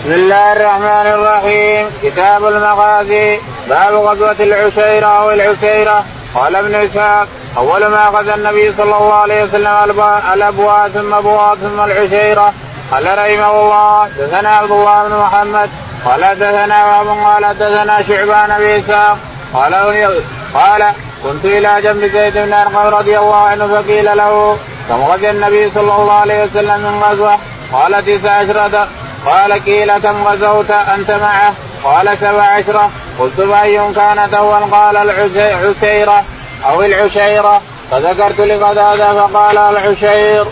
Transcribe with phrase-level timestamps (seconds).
[0.00, 1.90] بسم الله الرحمن الرحيم.
[2.02, 3.38] كتاب المغازي.
[3.68, 6.04] باب غزوة العشيرة أو العسيرة.
[6.34, 9.66] قال ابن إسحاق أول ما أخذ النبي صلى الله عليه وسلم
[10.34, 12.52] الأبواء ثم أبواء ثم العشيرة
[12.90, 15.70] قال رحمه الله دثنا عبد الله بن محمد.
[16.04, 19.18] قال دثنا وهب قال دثنا شعبان بن إسحاق.
[19.54, 19.74] قال
[20.54, 20.92] قال
[21.24, 24.56] كنت إلى جنب زيد بن أرقم رضي الله عنه فقيل له
[24.88, 27.38] كم غزا النبي صلى الله عليه وسلم من غزوة؟
[27.72, 28.88] قال تسع عشرة
[29.26, 31.54] قال قيل كم غزوت أنت معه.
[31.84, 32.90] قال سبع عشرة.
[33.18, 36.24] قلت فأي كانت أول؟ قال العسيرة
[36.66, 37.62] أو العشيرة.
[37.90, 40.44] فذكرت لقتادة فقال العشير.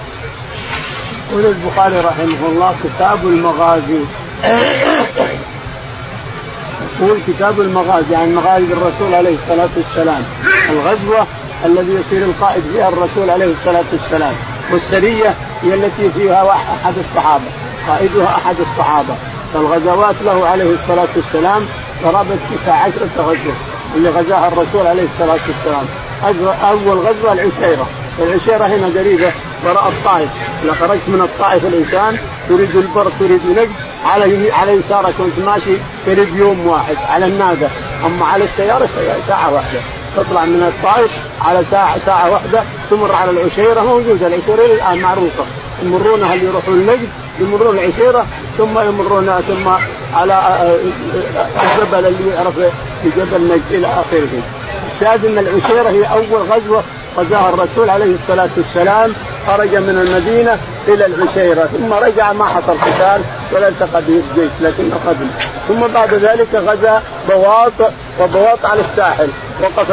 [1.30, 4.00] يقول البخاري رحمه الله كتاب المغازي.
[7.00, 10.24] يقول كتاب المغازي عن مغازي الرسول عليه الصلاة والسلام.
[10.70, 11.26] الغزوة
[11.64, 14.34] الذي يصير القائد فيها الرسول عليه الصلاة والسلام.
[14.72, 17.44] والسرية هي التي فيها أحد الصحابة.
[17.88, 19.14] قائدها أحد الصحابة.
[19.54, 21.66] فالغزوات له عليه الصلاة والسلام
[22.04, 23.54] قرابة تسع عشرة غزوه
[23.96, 25.86] اللي غزاها الرسول عليه الصلاة والسلام.
[26.70, 27.86] أول غزوة العشيرة.
[28.18, 29.32] والعشيره هنا قريبة
[29.64, 30.28] وراء الطائف.
[30.64, 33.70] إذا خرجت من الطائف الإنسان تريد البر تريد نجد
[34.06, 37.70] على على يسارك وأنت ماشي تريد يوم واحد على الناقه
[38.06, 38.88] أما على السيارة
[39.26, 39.80] ساعة واحدة.
[40.16, 41.10] تطلع من الطائف
[41.44, 44.26] على ساعه ساعة واحدة تمر على العشيرة موجودة.
[44.26, 45.44] العشيرة الآن معروفة.
[45.82, 47.08] يمرونها اللي يروحون نجد
[47.40, 48.26] يمرون العشيرة
[48.58, 49.68] ثم يمرون ثم
[50.14, 52.54] على آه، آه، الجبل اللي يعرف
[53.04, 54.42] بجبل نجد إلى آخره.
[54.94, 56.82] الشاهد أن العشيرة هي أول غزوة
[57.16, 59.12] غزاها الرسول عليه الصلاة والسلام.
[59.46, 64.90] خرج من المدينة إلى العشيرة ثم رجع ما حصل قتال ولا التقى به الجيش لكن
[65.06, 65.28] قدم
[65.68, 69.28] ثم بعد ذلك غزا بواط وبواط على الساحل.
[69.62, 69.90] وقف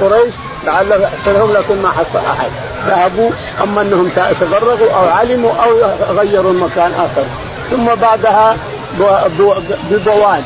[0.00, 0.34] قريش
[0.68, 2.50] لعله يحصلهم لكن ما حصل أحد.
[2.86, 3.30] ذهبوا
[3.62, 4.08] أما أنهم
[4.40, 5.70] تفرغوا أو علموا أو
[6.16, 7.24] غيروا المكان آخر.
[7.70, 8.56] ثم بعدها
[9.90, 10.42] ببوان.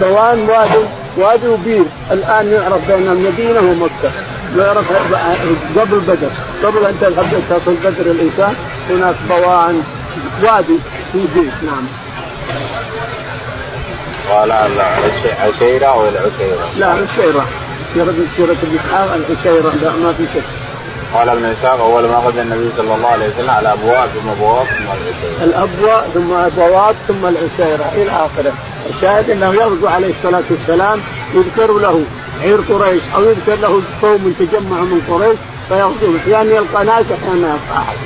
[0.00, 0.84] بوان وادي
[1.16, 1.84] وادي وبير.
[2.10, 4.10] الآن يعرف بين المدينة ومكه
[4.58, 4.84] يعرف
[5.76, 6.30] قبل بدر.
[6.64, 6.94] قبل أن
[7.50, 8.54] تصل بدر الإنسان
[8.90, 9.82] هناك بوان
[10.42, 10.78] وادي
[11.12, 11.86] في بيت نعم.
[14.30, 17.46] قال العشيرة أو العسيرة؟ لا العشيرة
[17.96, 20.42] سيرة سيرة الإسحاق العشيرة لا ما في شك.
[21.14, 24.66] قال ابن اسحاق أول ما أخذ النبي صلى الله عليه وسلم على أبواب ثم أبواب
[24.66, 25.44] ثم العشيره.
[25.44, 28.52] الأبواب ثم أبواب ثم العشيره إلى آخره،
[28.90, 31.00] الشاهد أنه يغزو عليه الصلاة والسلام
[31.34, 32.04] يذكر له
[32.42, 37.78] عير قريش أو يذكر له قوم تجمعوا من قريش فيغزوه أحيانا يلقى ناس أحيانا يلقى
[37.78, 37.96] احد.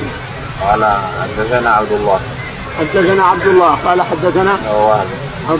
[0.62, 2.20] قال حدثنا عبد الله.
[2.78, 4.58] حدثنا عبد الله قال حدثنا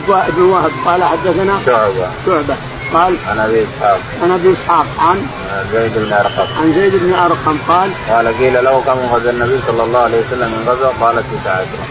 [0.09, 2.57] ابن وهب قال حدثنا شعبة شعبة
[2.95, 4.01] قال عن أبي إسحاق.
[4.23, 4.87] عن أبي إسحاق.
[4.99, 5.27] عن؟
[5.73, 6.47] زيد بن أرقم.
[6.61, 10.49] عن زيد بن أرقم قال قال قيل له كم غزا النبي صلى الله عليه وسلم
[10.49, 11.85] من غزوة؟ قال تسعة عشرة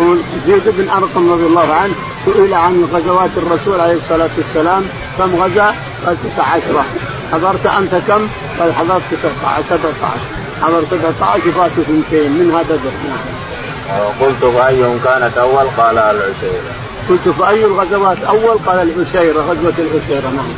[0.00, 1.94] يقول زيد بن أرقم رضي الله عنه
[2.26, 4.84] سئل عن غزوات الرسول عليه الصلاة والسلام.
[5.18, 5.74] كم غزا؟
[6.06, 6.84] قال تسع عشرة
[7.32, 8.28] حضرت أنت كم؟
[8.60, 9.88] قال حضرت 19 17
[10.62, 12.32] حضر 17 فاتوا اثنتين.
[12.32, 14.06] منها بدر نعم.
[14.20, 16.85] قلت فأيهم كانت أول؟ قال العشيرة.
[17.08, 20.52] قلت فأي الغزوات أول؟ قال العشيرة غزوة العشيرة نعم.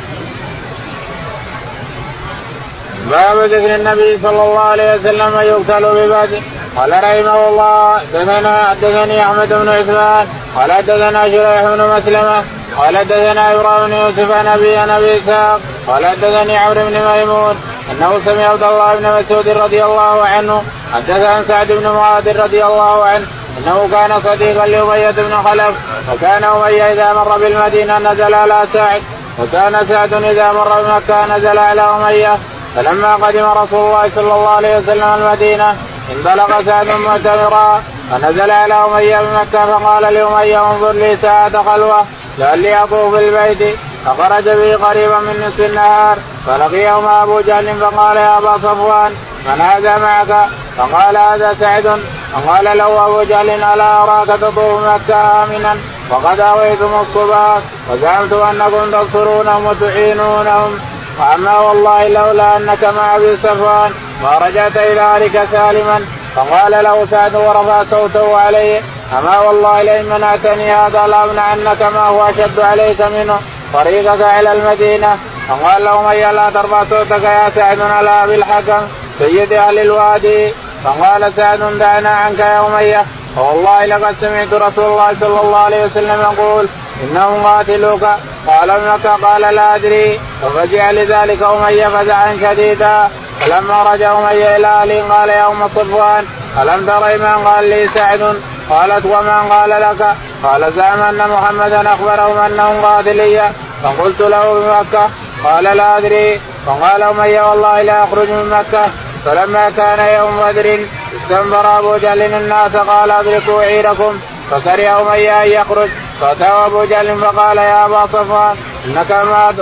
[3.09, 6.41] باب ذكر النبي صلى الله عليه وسلم يقتل ببدر
[6.77, 12.43] قال رحمه الله دثنا حدثني أحمد بن عثمان قال حدثنا شريح بن مسلمة
[12.77, 17.55] قال حدثنا إبراهيم بن يوسف عن ابي عن أبي إسحاق قال حدثني عمرو بن ميمون
[17.91, 20.63] أنه سمع عبد الله بن مسعود رضي الله عنه
[20.93, 25.75] حدث عن سعد بن معاذ رضي الله عنه أنه كان صديقا لاميه بن خلف
[26.13, 29.01] وكان اميه إذا مر بالمدينة نزل على سعد
[29.39, 32.37] وكان سعد إذا مر بمكة نزل على أمية
[32.75, 35.75] فلما قدم رسول الله صلى الله عليه وسلم المدينة
[36.11, 42.05] انطلق سعد معتمرا فنزل على أمية بمكه فقال لأمية انظر لي ساعة خلوة
[42.37, 46.17] لعلي أطوف بالبيت فخرج به قريبا من نصف النهار
[46.47, 49.11] فلقيهما أبو جهل فقال يا أبا صفوان
[49.45, 51.99] من هذا معك؟ فقال هذا سعد.
[52.33, 55.77] فقال له أبو جهل ألا أراك تطوف مكة آمنا؟
[56.09, 57.59] وقد أويتم الصباح
[57.91, 60.79] وزعمت أنكم تنصرونهم وتعينونهم
[61.19, 63.91] واما والله لولا أنك مع أبي صفوان
[64.23, 66.05] ما رجعت إلى أهلك سالما
[66.35, 68.81] فقال له سعد ورفع صوته عليه
[69.19, 73.39] أما والله لئن منعتني هذا لأمنعنك ما هو أشد عليك منه
[73.73, 75.17] طريقك إلى المدينة.
[75.49, 78.81] فقال له من لا ترفع صوتك يا سعد على أبي الحكم
[79.19, 80.53] سيد أهل الوادي.
[80.83, 83.05] فقال سعد دعنا عنك يا أمية.
[83.35, 86.67] فوالله لقد سمعت رسول الله صلى الله عليه وسلم يقول
[87.03, 88.01] إنهم قاتلوك.
[88.49, 90.19] قال ابنك قال لا أدري.
[90.41, 93.09] ففزع لذلك أمية فزعا شديدا.
[93.39, 96.25] فلما رجع أمية إلى أهله قال يا أم صفوان
[96.61, 98.41] ألم تري من قال لي سعد.
[98.69, 103.51] قالت ومن قال لك؟ قال زعم أن محمدا أخبرهم أنهم قاتليه
[103.83, 105.09] فقلت له بمكة.
[105.43, 106.41] قال لا أدري.
[106.65, 108.87] فقال أمية والله لا أخرج من مكة.
[109.25, 110.79] فلما كان يوم بدر
[111.15, 114.19] استنبر أبو جهل الناس قال أدركوا عيركم
[114.51, 115.89] فكره أمية أن يخرج.
[116.21, 118.55] فأتاه ابو جهل فقال يا أبا صفوان
[118.85, 119.11] إنك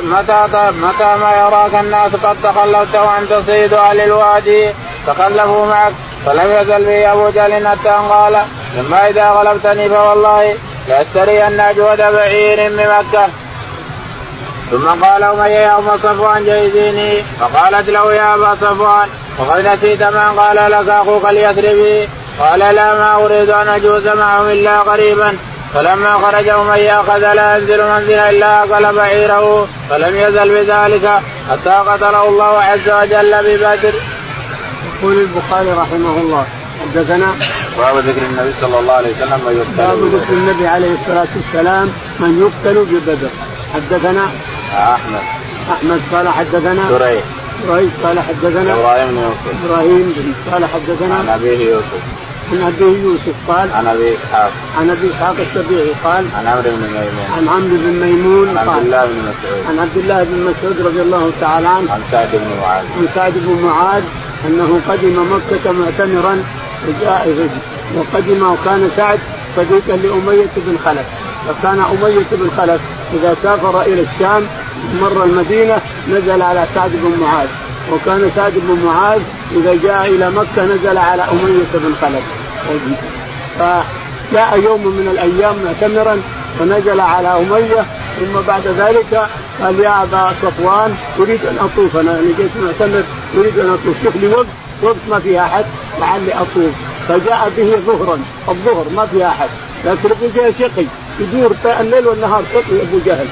[0.04, 0.46] متى
[0.82, 4.70] متى ما يراك الناس قد تخلفت وانت سيد أهل الوادي
[5.08, 5.94] تخلفوا معك.
[6.26, 8.42] فلم يزل به أبو جهل حتى قال
[8.76, 10.56] ثم إذا غلبتني فوالله
[10.88, 13.28] لأشترين أجود بعير مكه
[14.72, 20.40] ثم قال أمية يا ام صفوان جهزيني فقالت له يا أبا صفوان وقد نسيت ما
[20.40, 25.38] قال لك أخوك اليثربي قال لا ما أريد أن أجوز معهم إلا قريبا.
[25.78, 31.22] فلما خرج أمية أخذ لا ينزل منزلا إلا اكل بعيره فلم يزل بذلك
[31.52, 33.94] حتى قتله الله عز وجل ببدر.
[34.88, 36.46] يقول البخاري رحمه الله.
[36.82, 37.28] حدثنا
[37.78, 41.94] باب ذكر النبي صلى الله عليه وسلم من يقتل باب ذكر النبي عليه الصلاة والسلام
[42.20, 43.30] من يقتل ببدر.
[43.74, 44.26] حدثنا
[44.74, 45.22] أحمد.
[45.72, 47.24] أحمد قال حدثنا شريح
[47.68, 49.66] شريح قال حدثنا إبراهيم بن يوسف.
[49.66, 52.02] إبراهيم قال حدثنا عن أبيه يوسف.
[52.52, 54.52] عن ابيه يوسف قال عن أبي إسحاق.
[54.80, 57.28] عن أبي إسحاق السبيعي قال عن عمرو بن ميمون.
[57.38, 59.64] عن عمرو بن ميمون عن عبد الله بن مسعود.
[59.70, 62.86] عن عبد الله بن مسعود رضي الله تعالى عنه عن سعد بن معاذ.
[62.98, 64.04] عن سعد بن معاذ
[64.48, 66.44] أنه قدم مكة معتمرا
[66.88, 67.50] وجاء
[67.96, 69.20] وقدم وكان سعد
[69.56, 71.08] صديقا لأمية بن خلف.
[71.48, 72.82] فكان أمية بن خلف
[73.14, 74.44] إذا سافر إلى الشام
[75.02, 77.48] مر المدينة نزل على سعد بن معاذ.
[77.94, 82.24] وكان سعد بن معاذ إذا جاء إلى مكة نزل على أمية بن خلف.
[83.60, 86.22] فجاء يوم من الأيام معتمرا
[86.62, 87.86] ونزل على أمية
[88.20, 89.28] ثم بعد ذلك
[89.62, 91.98] قال يا أبا صفوان أريد أن أطوف.
[91.98, 93.04] أنا جيت معتمر
[93.38, 94.04] أريد أن أطوف.
[94.04, 94.48] شوف لي وقت
[94.82, 95.66] وقت ما فيها أحد
[96.00, 96.72] لعلي أطوف.
[97.08, 98.20] فجاء به ظهرا.
[98.50, 99.50] الظهر ما فيها أحد
[99.86, 100.86] لكن أبو جهل شقي
[101.20, 103.28] يدور الليل والنهار شقي أبو جهل.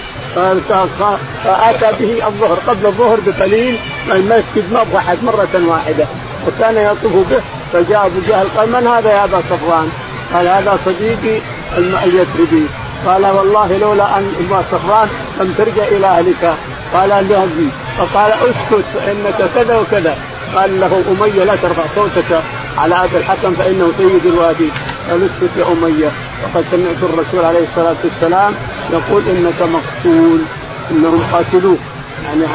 [1.43, 3.77] فآتى به الظهر قبل الظهر بقليل
[4.11, 6.05] المسجد ما أحد مرة واحدة.
[6.47, 7.41] وكان يطوف به
[7.73, 9.89] فجاء أبو جهل قال من هذا يا أبا صفوان؟
[10.33, 11.41] قال هذا صديقي
[11.77, 12.65] اليثربي.
[13.05, 15.09] قال والله لولا أن أبا صفوان
[15.39, 16.55] لم ترجع إلى أهلك.
[16.93, 20.17] قال لهبي فقال أسكت فإنك كذا وكذا.
[20.55, 22.41] قال له أمية لا ترفع صوتك
[22.77, 24.69] على ابي الحكم فإنه سيد الوادي.
[25.09, 26.11] قال اسكت يا أمية.
[26.43, 28.53] وقد سمعت الرسول عليه الصلاة والسلام
[28.93, 30.39] يقول إنك مقتول
[30.91, 31.79] إنهم قاتلوك.
[32.25, 32.45] يعني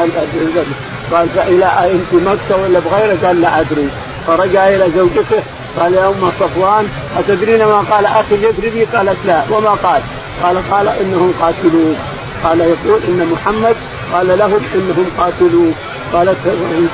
[1.11, 3.89] قال إلى انت مكة ولا بغيره؟ قال لا أدري.
[4.27, 5.43] فرجع إلى زوجته
[5.79, 9.43] قال يا أم صفوان أتدرين ما قال أخي اليثربي؟ قالت لا.
[9.51, 10.01] وما قال؟
[10.43, 11.95] قال قال إنهم قاتلوك.
[12.43, 13.75] قال يقول إن محمد.
[14.13, 15.75] قال لهم إنهم قاتلوك.
[16.13, 16.37] قالت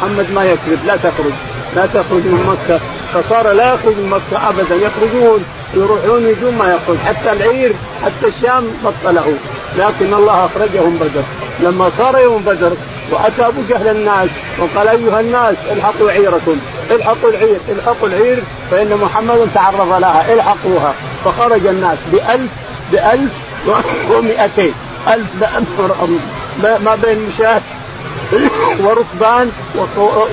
[0.02, 1.34] محمد ما يكذب لا تخرج.
[1.76, 2.80] لا تخرج من مكة.
[3.14, 4.76] فصار لا يخرج من مكة ابدا.
[4.76, 6.98] يخرجون يروحون بدون ما يخرج.
[6.98, 7.74] حتى العير
[8.06, 9.38] حتى الشام بطلوا
[9.78, 11.24] لكن الله أخرجهم بدر.
[11.60, 12.72] لما صار يوم بدر
[13.12, 14.30] وأتى أبو جهل الناس
[14.60, 16.58] وقال أيها الناس الحقوا عيركم.
[16.92, 20.34] الحقوا العير الحقوا العير فإن محمد تعرض لها.
[20.34, 20.94] الحقوها.
[21.26, 22.52] فخرج الناس بألف
[22.92, 23.32] بألف
[24.12, 24.74] ومئتين.
[25.08, 25.28] ألف
[26.60, 27.62] ما بين مشاة
[28.84, 29.52] وركبان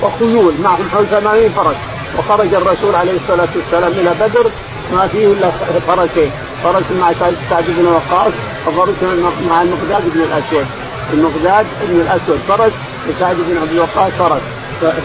[0.03, 1.75] وخيول معهم حول ثمانين فرس
[2.17, 4.51] وخرج الرسول عليه الصلاة والسلام إلى بدر
[4.93, 5.51] ما فيه إلا
[5.87, 6.31] فرسين
[6.63, 7.11] فرس مع
[7.49, 8.33] سعد بن وقاص
[8.67, 9.03] وفرس
[9.49, 10.65] مع المقداد بن الأسود.
[11.13, 12.71] المقداد بن الأسود فرس
[13.09, 14.41] وسعد بن أبي وقاص فرس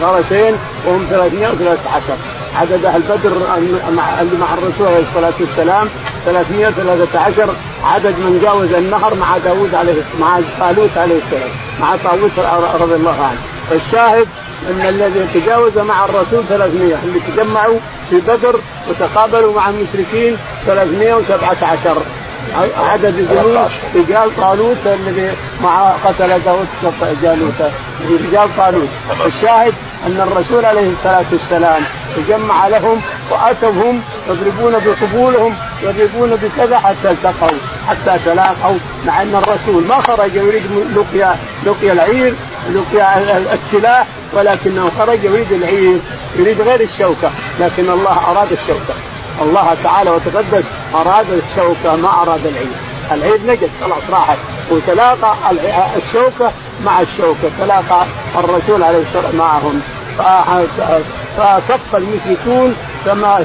[0.01, 3.31] فرسين وهم 313 عدد أهل بدر
[4.21, 5.87] اللي مع الرسول عليه الصلاة والسلام
[6.25, 7.49] 313
[7.83, 11.49] عدد من جاوز النهر مع داوود عليه مع طالوت عليه السلام
[11.81, 12.31] مع طاووس
[12.81, 13.39] رضي الله عنه.
[13.69, 14.27] فالشاهد
[14.69, 17.79] أن الذي تجاوز مع الرسول 300 اللي تجمعوا
[18.09, 18.55] في بدر
[18.89, 21.97] وتقابلوا مع المشركين 317
[22.91, 25.31] عدد الجنود رجال طالوت الذي
[25.63, 26.67] مع قتل داود
[27.23, 27.71] جالوت
[28.09, 28.89] رجال طالوت.
[29.25, 29.73] الشاهد
[30.07, 31.83] أن الرسول عليه الصلاة والسلام
[32.15, 40.01] تجمع لهم وأتوهم يضربون بقبولهم يضربون بكذا حتى التقوا حتى تلاقوا مع أن الرسول ما
[40.01, 40.63] خرج يريد
[40.95, 42.33] لقيا لقيا العير
[42.69, 45.97] لقيا السلاح ولكنه خرج يريد العير
[46.35, 48.93] يريد غير الشوكة لكن الله أراد الشوكة.
[49.41, 50.63] الله تعالى وتقدس
[50.95, 52.71] أراد الشوكة ما أراد العير.
[53.11, 54.37] العير نجد خلاص راحت.
[54.71, 55.35] وتلاقى
[55.97, 56.51] الشوكة
[56.85, 59.81] مع الشوكة تلاقى الرسول عليه الصلاة والسلام معهم.
[61.37, 63.37] فصف المشركون كما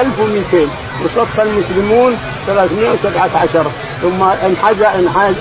[0.00, 0.68] 1200
[1.04, 3.64] وصف المسلمون 317
[4.02, 4.22] ثم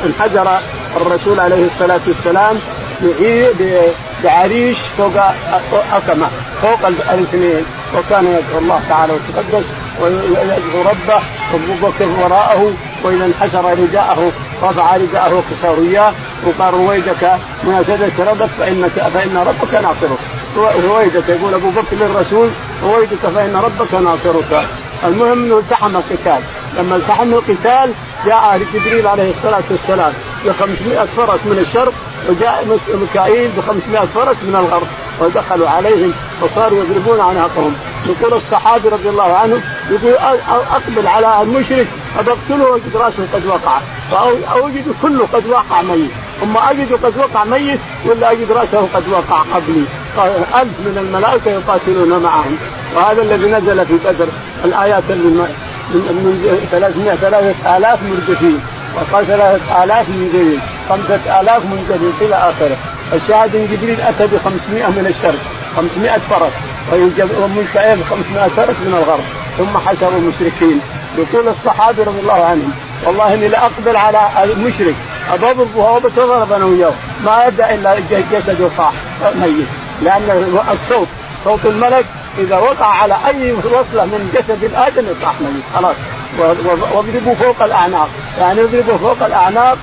[0.06, 0.58] انحجر
[0.98, 2.56] الرسول عليه الصلاة والسلام
[4.24, 5.14] بعريش فوق
[5.94, 6.28] أكمة
[6.62, 7.66] فوق الاثنين
[7.98, 9.66] وكان يدعو الله تعالى وتقدس
[10.02, 11.22] ويدعو ربه
[11.54, 12.74] ابو بكر وراءه
[13.04, 14.32] وإذا انحسر رداءه
[14.64, 16.14] رفع رداءه وكسر اياه
[16.46, 17.24] وقال رويدك
[17.64, 20.20] ما سدت ربك فانك فإن ربك ناصرك.
[20.84, 22.50] رويدك يقول أبو بكر للرسول
[22.84, 24.68] رويدك فإن ربك ناصرك.
[25.04, 26.42] المهم إنه التحم القتال.
[26.78, 27.92] لما التحم القتال
[28.26, 30.14] جاء جبريل عليه الصلاة والسلام
[30.46, 31.94] ب 500 فرس من الشرق
[32.30, 34.88] وجاء ميكائيل ب 500 فرس من الغرب
[35.20, 37.76] ودخلوا عليهم وصاروا يضربون عناقهم.
[38.06, 40.14] يقول الصحابي رضي الله عنه يقول
[40.72, 41.88] أقبل على المشرك
[42.20, 43.80] ابقتله وأجد رأسه قد وقع.
[44.12, 46.12] فاوجد كله قد وقع ميت.
[46.44, 49.86] أما أجد قد وقع ميت ولا أجد رأسه قد وقع قبلي.
[50.62, 52.58] ألف من الملائكة يقاتلون معهم.
[52.96, 54.28] وهذا الذي نزل في بدر.
[54.66, 55.48] الآيات اللي
[55.94, 58.60] من 300 ثلاثة آلاف مردفين.
[58.96, 62.78] وقال ثلاثة آلاف منزلين خمسة آلاف منزلين إلى آخره.
[63.14, 65.40] الشاهد إن جبريل أتى ب 500 من الشرق
[65.78, 66.52] 500 فرس.
[66.92, 69.24] وميكائيل 500 فرس من الغرب
[69.58, 70.82] ثم حشروا المشركين.
[71.18, 72.72] يقول الصحابي رضي الله عنهم
[73.06, 74.96] والله إني لاقبل على المشرك
[75.34, 76.94] اضربه وهو بتضرب أنا وياه.
[77.26, 78.00] ما يبدا إلا
[78.32, 78.94] جسده طاح
[79.36, 79.68] ميت.
[80.02, 81.08] لأن الصوت
[81.44, 82.06] صوت الملك
[82.40, 85.96] إذا وقع على أي وصلة من جسد الآدم يطلع ميت خلاص.
[86.94, 88.10] واضربوا فوق الأعناق.
[88.40, 89.78] يعني اضربوا فوق الأعناق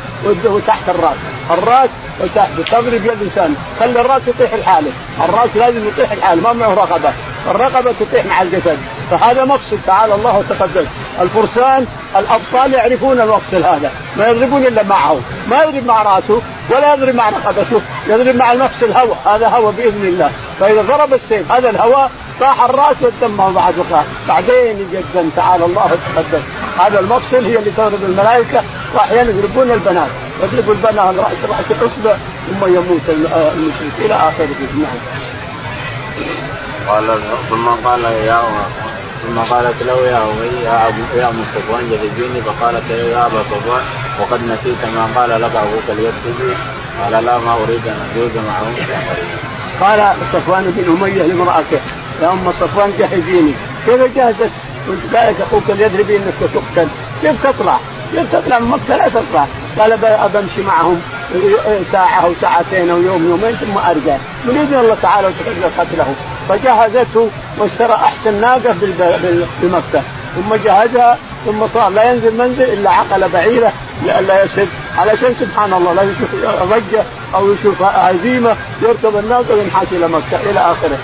[0.45, 1.17] وتحت الرأس.
[1.51, 1.91] الراس
[2.21, 2.51] وتحت.
[2.71, 3.57] تضرب الإنسان.
[3.81, 4.93] خلي الراس يطيح لحاله.
[5.25, 7.13] الراس لازم يطيح لحاله ما معه رقبة.
[7.51, 8.79] الرقبة تطيح مع الجسد.
[9.11, 10.87] فهذا مفصل تعالى الله وتقدس
[11.21, 13.91] الفرسان الأبطال يعرفون المفصل هذا.
[14.17, 15.21] ما يضربون إلا معه.
[15.51, 17.81] ما يضرب مع راسه ولا يضرب مع رقبته.
[18.09, 19.19] يضرب مع نفس الهواء.
[19.27, 20.31] هذا هواء بإذن الله.
[20.61, 25.31] فإذا ضرب السيف هذا الهواء طاح الراس والدم بعد وقع بعدين جدا.
[25.37, 26.43] تعالى الله وتقدس
[26.79, 28.63] هذا المفصل هي اللي تضرب الملائكة
[28.95, 30.09] وأحيانا يضربون البنات.
[30.43, 32.17] يضربوا البنات رأس رأس الاصبع
[32.47, 35.01] ثم يموت المشرك إلى اخره نعم.
[36.89, 37.19] قال
[37.51, 38.43] ثم قال يا
[39.27, 43.43] ثم قالت له يا أمي يا أبو يا أم صفوان جهزيني فقالت له يا أبا
[43.43, 43.83] صفوان
[44.21, 46.55] وقد نسيت ما قال لك أبوك ليكتبي
[47.03, 48.75] قال لا ما أريد أن أجوز معهم
[49.81, 51.81] قال صفوان بن أمية لامرأته
[52.23, 53.53] يا أم صفوان جهزيني
[53.87, 54.51] كيف جهزت؟
[54.87, 56.89] كنت قالت أخوك ليضربي أنك تقتل
[57.23, 57.79] كيف تطلع؟
[58.33, 59.47] تطلع من مكة لا تطلع.
[59.79, 59.99] قال
[60.35, 61.01] بمشي معهم
[61.93, 64.17] ساعة أو ساعتين أو يوم يومين ثم أرجع.
[64.45, 66.15] من إذن الله تعالى وتقدر قتله.
[66.49, 68.75] فجهزته واشترى أحسن ناقة
[69.63, 70.03] بمكة
[70.37, 73.73] ثم جهزها ثم صار لا ينزل منزل إلا عقل بعيرة
[74.05, 76.29] لئلا يشد علشان سبحان الله لا يشوف
[76.63, 80.99] ضجة أو يشوف هزيمة يركب الناقة وينحاش إلى مكة إلى آخره.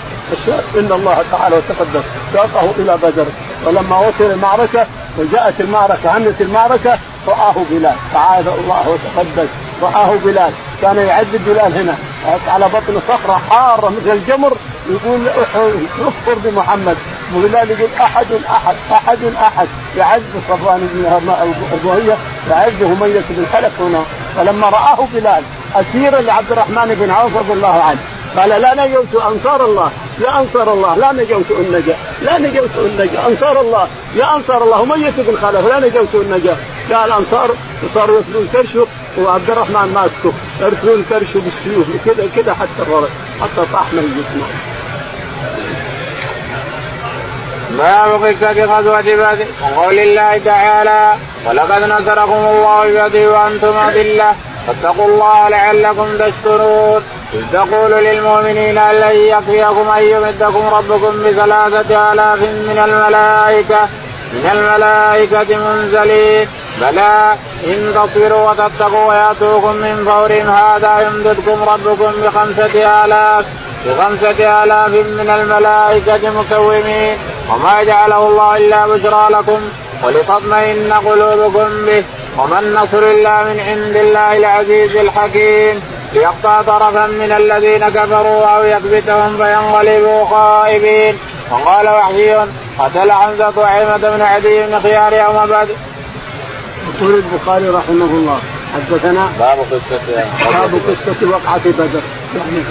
[0.79, 3.25] إن الله تعالى وتقدس ساقه إلى بدر.
[3.65, 4.85] ولما وصل المعركة
[5.17, 7.95] وجاءت المعركة عملت المعركة رآه بلال.
[8.13, 9.49] تعالى الله وتقدس.
[9.81, 10.51] رآه بلال.
[10.81, 11.95] كان يعذب بلال هنا.
[12.47, 14.57] على بطن صخرة حارة مثل الجمر
[14.89, 15.27] يقول
[15.99, 16.97] اكفر بمحمد.
[17.35, 19.67] وبلال يقول أحد أحد أحد أحد.
[19.97, 21.31] يعز صفوان بن
[21.73, 22.17] أبوهية
[22.49, 23.45] يعز همية بن
[23.79, 23.99] هنا.
[24.37, 25.43] فلما رآه بلال
[25.75, 27.99] أسيرا لعبد الرحمن بن عوف رضي الله عنه.
[28.37, 29.91] قال لا نجوت أنصار الله
[30.21, 34.63] يا أنصار الله لا نجوت ان نجا لا نجوت ان نجا أنصار الله يا أنصار
[34.63, 36.55] الله وميت بن خلف لا نجوت ان نجا
[36.89, 37.51] جاء الانصار
[37.83, 43.09] وصاروا يرسلون كرشه وعبد الرحمن ماسكه يرسلون كرشه بالسيوف كذا كذا حتى غرق
[43.41, 44.47] حتى طاح من جسمه.
[47.77, 49.45] باب قصة غزوة بدر.
[49.61, 51.15] وقول الله تعالى
[51.45, 54.35] ولقد نصركم الله بيده وأنتم اذله
[54.67, 57.03] فاتقوا الله لعلكم تشكرون.
[57.33, 63.87] إذ تقول للمؤمنين لن يكفيكم أن يمدكم ربكم بثلاثة آلاف من الملائكة
[64.33, 66.47] من الملائكة منزلين.
[66.81, 67.35] بلى
[67.67, 73.45] إن تصبروا وتتقوا ويأتوكم من فورهم هذا يمددكم ربكم بخمسة آلاف
[73.85, 77.17] بخمسة آلاف من الملائكة مسومين.
[77.49, 79.59] وما جعله الله إلا بشرى لكم
[80.03, 82.03] ولتطمئن قلوبكم به.
[82.37, 85.81] وما النصر إلا من عند الله العزيز الحكيم
[86.13, 91.17] ليقطع طرفا من الذين كفروا أو يكبتهم فينقلبوا خائبين
[91.51, 92.33] وقال وحشي
[92.79, 95.75] قتل حمزة وعيمه بن عدي بن خيار يوم بدر.
[96.87, 98.39] يقول البخاري رحمه الله
[98.73, 102.01] حدثنا باب قصة باب قصة وقعة بدر
[102.37, 102.63] يعني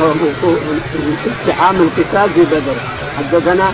[1.26, 2.76] اقتحام القتال في بدر
[3.18, 3.72] حدثنا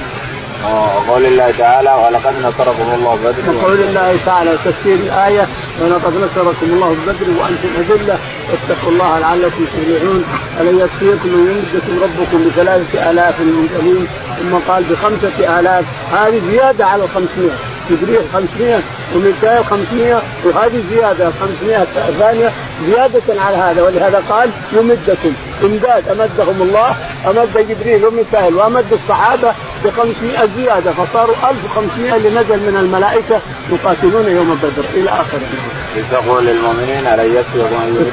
[0.64, 5.46] وقول الله تعالى ولقد نصركم الله بدر وقول الله تعالى تفسير الآية
[5.80, 8.18] ولقد نصركم الله بدر وأنتم أذلة
[8.50, 10.24] واتقوا الله لعلكم تفلحون.
[10.60, 14.06] ألن يكفيكم ان يمسكم ربكم بثلاثة آلاف منزلين
[14.38, 17.58] ثم قال بخمسة آلاف هذه زيادة على الخمسمائة.
[17.90, 18.80] جبريل 500
[19.14, 21.86] وميكائيل 500 وهذه زيادة 500
[22.18, 22.52] ثانية
[22.86, 23.82] زيادة على هذا.
[23.82, 25.32] ولهذا قال يمدكم
[25.64, 29.52] امداد أمدهم الله أمد جبريل وميكائيل وأمد الصحابة
[29.84, 33.40] ب 500 زيادة فصاروا 1500 اللي نزل من الملائكة
[33.72, 35.48] يقاتلون يوم بدر إلى اخره.
[36.10, 37.44] تقول للمؤمنين الم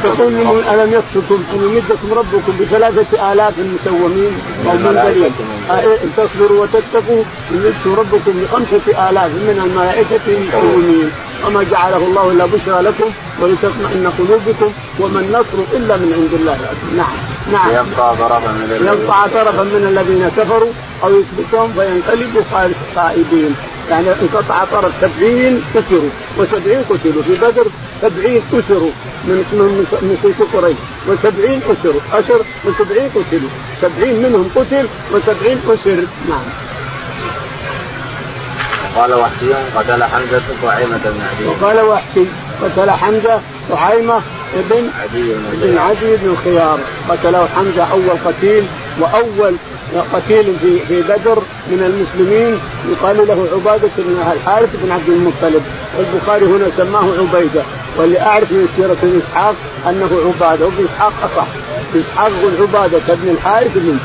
[0.03, 0.33] تقول
[0.73, 4.31] ألم يكفكم إن يمدكم ربكم بثلاثة آلاف مسومين
[4.65, 5.31] أو منزلين
[5.71, 11.11] إن تصبروا وتتقوا يمدكم ربكم بخمسة آلاف من الملائكة مسومين.
[11.45, 13.09] وما جعله الله إلا بشرى لكم
[13.41, 16.57] ولتطمئن قلوبكم وما النصر إلا من عند الله.
[16.97, 17.38] نعم.
[17.51, 17.69] نعم.
[17.69, 20.71] يبقى طرفا من الذين يبقى طرفا من الذين كفروا
[21.03, 22.41] أو يثبتهم فينقلبوا
[22.95, 23.55] خائبين
[23.89, 27.67] يعني انقطع طرف سبعين كسروا وسبعين قتلوا في بدر
[28.01, 28.91] سبعين اسروا
[29.23, 30.77] من من من قريش
[31.07, 33.49] وسبعين اسروا اسر وسبعين قتلوا
[33.81, 36.03] سبعين منهم قتل وسبعين أسر.
[36.29, 36.45] نعم.
[38.95, 41.47] قال وحشي قتل حمزة بن عدي.
[41.47, 42.25] وقال وحشي.
[42.63, 44.21] قتل حمزة طعيمه
[44.59, 48.63] ابن عدي بن عدي بن الخيار قتله حمزة أول قتيل
[48.99, 49.55] وأول
[50.13, 51.37] قتيل في في بدر
[51.67, 52.59] من المسلمين.
[52.91, 55.63] يقال له عبادة بن الحارث بن عبد المطلب.
[55.97, 57.63] والبخاري هنا سماه عبيدة.
[57.97, 59.55] واللي اعرف من سيرة إسحاق
[59.89, 60.65] أنه عبادة.
[60.65, 61.47] وابن إسحاق أصح.
[61.95, 63.97] إسحاق بن عبادة بن الحارث بن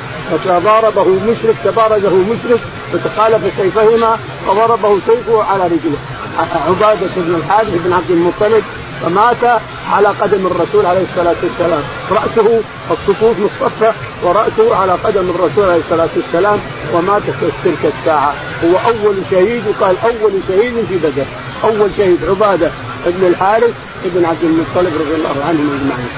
[0.44, 2.61] فضاربه مشرك تبارزه مشرك
[2.92, 5.99] فتخالف سيفهما فضربه سيفه على رجله.
[6.38, 8.64] عبادة بن الحارث بن عبد المطلب
[9.02, 9.60] فمات
[9.90, 11.82] على قدم الرسول عليه الصلاة والسلام.
[12.10, 12.60] رأسه
[12.90, 16.58] الصفوف مصطفى ورأسه على قدم الرسول عليه الصلاة والسلام
[16.92, 18.34] ومات في تلك الساعة.
[18.64, 21.24] هو أول شهيد يقال أول شهيد في بدر.
[21.64, 22.70] أول شهيد عبادة
[23.06, 23.74] بن الحارث
[24.04, 26.08] بن عبد المطلب رضي الله عنهم أجمعين.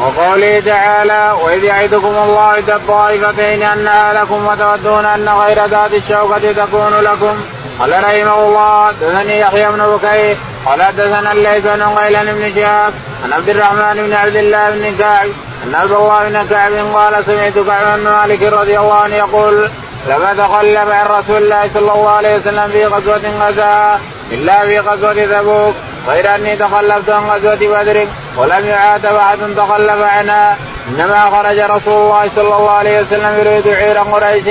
[0.00, 7.00] وقوله تعالى وإذ يعدكم الله اذا الطائفتين انها لكم وتودون أن غير ذات الشوكة تكون
[7.00, 7.36] لكم.
[7.80, 12.92] قال رحمه الله دثني يحيى بن بكير قال حدثنا الليث بن غيلان بن شهاب
[13.24, 15.28] عن عبد الرحمن بن عبد الله بن كعب
[15.66, 19.68] ان عبد الله بن كعب قال سمعت كعب بن مالك رضي الله عنه يقول
[20.08, 24.00] لما تخلف عن رسول الله صلى الله عليه وسلم في غزوة غزاها
[24.32, 25.74] إلا في غزوة تبوك
[26.08, 30.56] غير أني تخلفت عن غزوة بدر ولم يعاتب احد تخلف عنها
[30.88, 34.44] إنما خرج رسول الله صلى الله عليه وسلم يريد عير قريش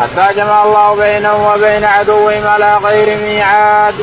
[0.00, 3.94] حتى جمع الله بينهم وبين عدوهم على غير ميعاد.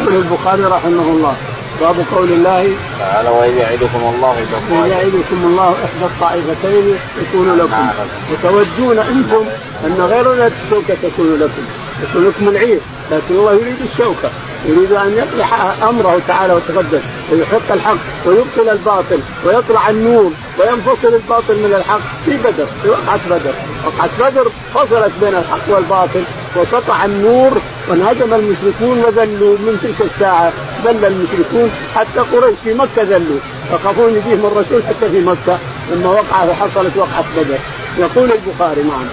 [0.00, 1.36] يقول البخاري رحمه الله
[1.80, 7.88] باب قول الله تعالى واذ يعدكم الله اذا يعدكم الله إحدى الطائفتين تكون لكم.
[8.32, 9.44] وتودون إنتم
[9.84, 11.62] أن غير ذات الشوكة تكون لكم.
[12.02, 12.80] تكون لكم العير
[13.10, 14.30] لكن الله يريد الشوكة.
[14.66, 15.42] يريد أن يقضي
[15.88, 17.00] أمره تعالى وتقدم
[17.32, 17.96] ويحق الحق
[18.26, 22.00] ويبطل الباطل ويطلع النور وينفصل الباطل من الحق.
[22.24, 23.54] في بدر في وقعة بدر،
[23.86, 26.22] وقعة بدر فصلت بين الحق والباطل
[26.56, 27.50] وسطع النور
[27.88, 30.52] وانهزم المشركون وذلوا من تلك الساعة.
[30.84, 33.38] ذل المشركون حتى قريش في مكة ذلوا.
[33.72, 35.58] يخافون يجيهم الرسول حتى في مكة.
[35.92, 37.58] لما وقع حصلت وقعة بدر.
[37.98, 39.06] يقول البخاري نعم.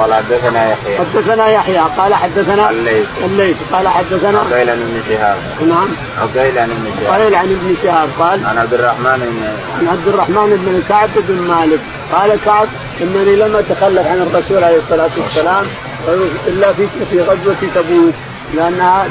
[0.00, 0.98] قال حدثنا يحيى.
[0.98, 1.78] حدثنا يحيى.
[1.98, 3.06] قال حدثنا الليث.
[3.24, 3.56] الليث.
[3.72, 5.36] قال حدثنا عقيل عن ابن شهاب.
[5.68, 5.88] نعم.
[6.22, 7.12] عقيل عن ابن شهاب.
[7.12, 8.08] قال عن ابن شهاب.
[8.18, 11.80] قال عن عبد الرحمن بن عن عبد الرحمن بن كعب بن مالك.
[12.12, 12.68] قال كعب
[13.00, 15.66] إنني لم أتخلف عن الرسول عليه الصلاة والسلام
[16.46, 18.14] إلا في في غزوة تبوك.
[18.54, 19.06] لانها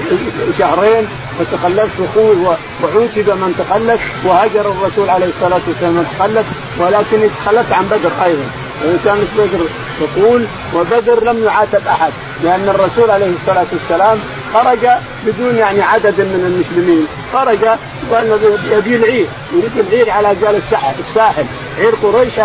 [0.60, 1.08] شهرين
[1.40, 6.46] وتخلفت وعوتب من تخلف وهجر الرسول عليه الصلاة والسلام من تخلف.
[6.80, 8.44] ولكني تخلفت عن بدر أيضا.
[8.84, 9.66] وإن كانت بدر
[10.00, 12.12] تقول وبدر لم يعاتب أحد.
[12.44, 14.20] لأن الرسول عليه الصلاة والسلام
[14.54, 14.88] خرج
[15.26, 17.08] بدون يعني عدد من المسلمين.
[17.34, 17.66] خرج
[18.12, 18.40] قال
[18.72, 20.94] يبي العير يريد العير على جال الساحل.
[21.10, 21.46] الساحل.
[21.80, 22.38] عير قريش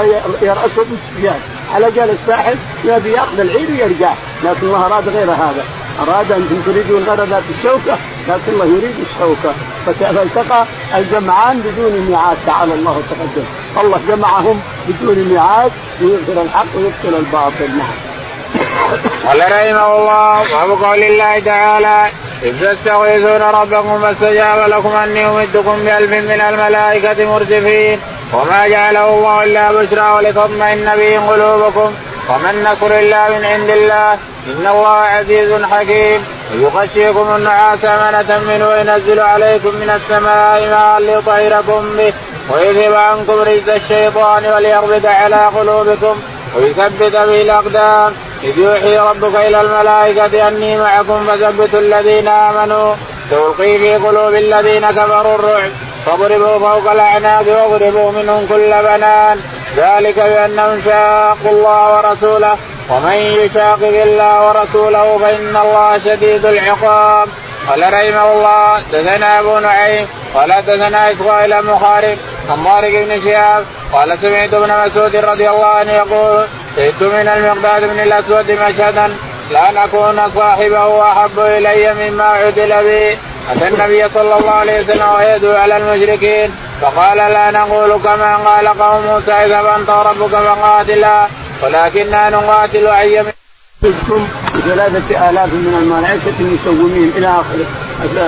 [0.42, 1.40] يرأسه ابو سفيان.
[1.74, 4.12] على جال الساحل يبي ياخذ العير ويرجع.
[4.44, 5.64] لكن الله أراد غير هذا.
[6.00, 9.54] أراد أنتم تريدون ذات الشوكة لكن الله يريد الشوكة.
[9.86, 13.44] فالتقى الجمعان بدون ميعاد تعالى الله وتقدم.
[13.80, 17.78] الله جمعهم بدون ميعاد ليظهر الحق ويبطل الباطل.
[17.78, 18.10] نعم.
[19.26, 22.06] قال رحمه الله وابو قول الله تعالى
[22.42, 28.00] إذ تستغيثون ربكم فاستجاب لكم أني أمدكم بألف من الملائكة مرتفين
[28.32, 31.92] وما جعله الله إلا بشرى ولتطمئن به قلوبكم.
[32.28, 34.12] وما النصر إلا من عند الله.
[34.46, 36.24] إن الله عزيز حكيم.
[36.54, 42.12] ويغشيكم النعاس أمنة منه وينزل عليكم من السماء ماء ليطهركم به.
[42.50, 46.20] ويذهب عنكم رجز الشيطان وليربط على قلوبكم.
[46.56, 48.14] ويثبت به الأقدام.
[48.42, 52.94] إذ يوحي ربك إلى الملائكة أني معكم فثبتوا الذين آمنوا.
[53.30, 55.70] تلقي في قلوب الذين كفروا الرعب.
[56.06, 59.40] فاضربوا فوق الأعناق واضربوا منهم كل بنان.
[59.76, 62.56] ذلك بأنهم شاقوا الله ورسوله.
[62.90, 67.28] ومن يشاقق الله ورسوله فإن الله شديد العقاب.
[67.68, 72.16] قال رحمه الله دثنا أبو نعيم قال دثنا اسرائيل بن خارج
[72.50, 77.90] عن طارق بن شهاب قال سمعت ابن مسعود رضي الله عنه يقول شهدت من المقداد
[77.90, 79.16] بن الأسود مشهدا
[79.50, 83.18] لأن اكون صاحبه وأحب إلي مما عدل به.
[83.50, 89.06] أتى النبي صلى الله عليه وسلم ويدعو على المشركين؟ فقال لا نقول كما قال قوم
[89.06, 91.26] موسى إذا أنت ربك فقاتلا.
[91.62, 93.24] ولكننا نقاتل أي
[93.82, 97.58] منكم بثلاثة آلاف من الملائكة المسومين إلى آخر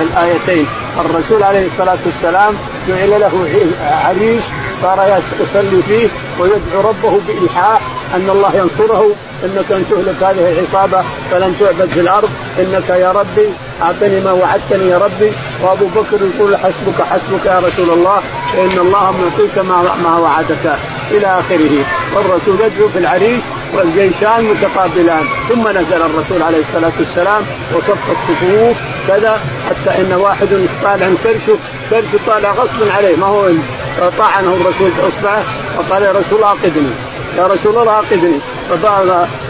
[0.01, 0.67] الآيتين.
[0.99, 2.57] الرسول عليه الصلاة والسلام
[2.87, 3.47] جعل له
[4.05, 4.43] عريش
[4.83, 6.07] صار يصلي فيه
[6.39, 7.81] ويدعو ربه بإلحاح
[8.15, 9.11] أن الله ينصره
[9.43, 13.47] إنك إن تهلك هذه العصابة فلن تعبد في الأرض إنك يا ربي
[13.81, 15.31] أعطني ما وعدتني يا ربي.
[15.61, 18.21] وأبو بكر يقول حسبك حسبك يا رسول الله
[18.53, 20.75] فان الله معطيك ما ما وعدك.
[21.11, 21.85] إلى آخره.
[22.15, 23.41] والرسول يدعو في العريش
[23.75, 25.25] والجيشان متقابلان.
[25.49, 27.41] ثم نزل الرسول عليه الصلاة والسلام
[27.75, 30.47] وصف الصفوف كذا حتى إن واحد
[30.83, 31.57] طالع كرشه
[31.89, 33.15] كرشه طالع غصبا عليه.
[33.15, 33.49] ما هو
[34.17, 35.43] طعنه الرسول بإصبعه؟
[35.77, 36.93] وقال يا رسول الله اقدني
[37.37, 38.39] يا رسول الله اقدني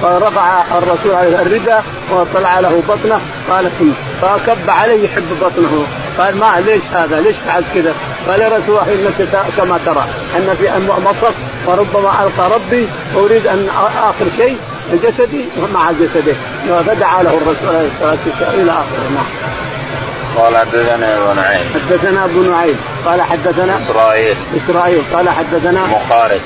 [0.02, 3.70] فرفع الرسول عليه الرداء وطلع له بطنه قال
[4.22, 5.86] فكب عليه يحب بطنه.
[6.18, 7.94] قال ما ليش هذا؟ ليش فعلت كذا؟
[8.28, 10.04] قال يا رسول الله إنك كما ترى.
[10.36, 10.70] أن في
[11.06, 11.34] مصف
[11.66, 13.68] وربما ألقى ربي واريد أن
[14.04, 14.58] آخر شيء
[15.04, 16.36] جسدي مع جسده.
[16.88, 19.10] فدعا له الرسول عليه الصلاة والسلام إلى آخره.
[19.16, 19.26] نعم.
[20.38, 21.66] قال حدثنا أبو نعيم.
[21.74, 22.78] حدثنا أبو نعيم.
[23.06, 24.36] قال حدثنا إسرائيل.
[24.58, 25.02] إسرائيل.
[25.14, 26.40] قال حدثنا مخارج.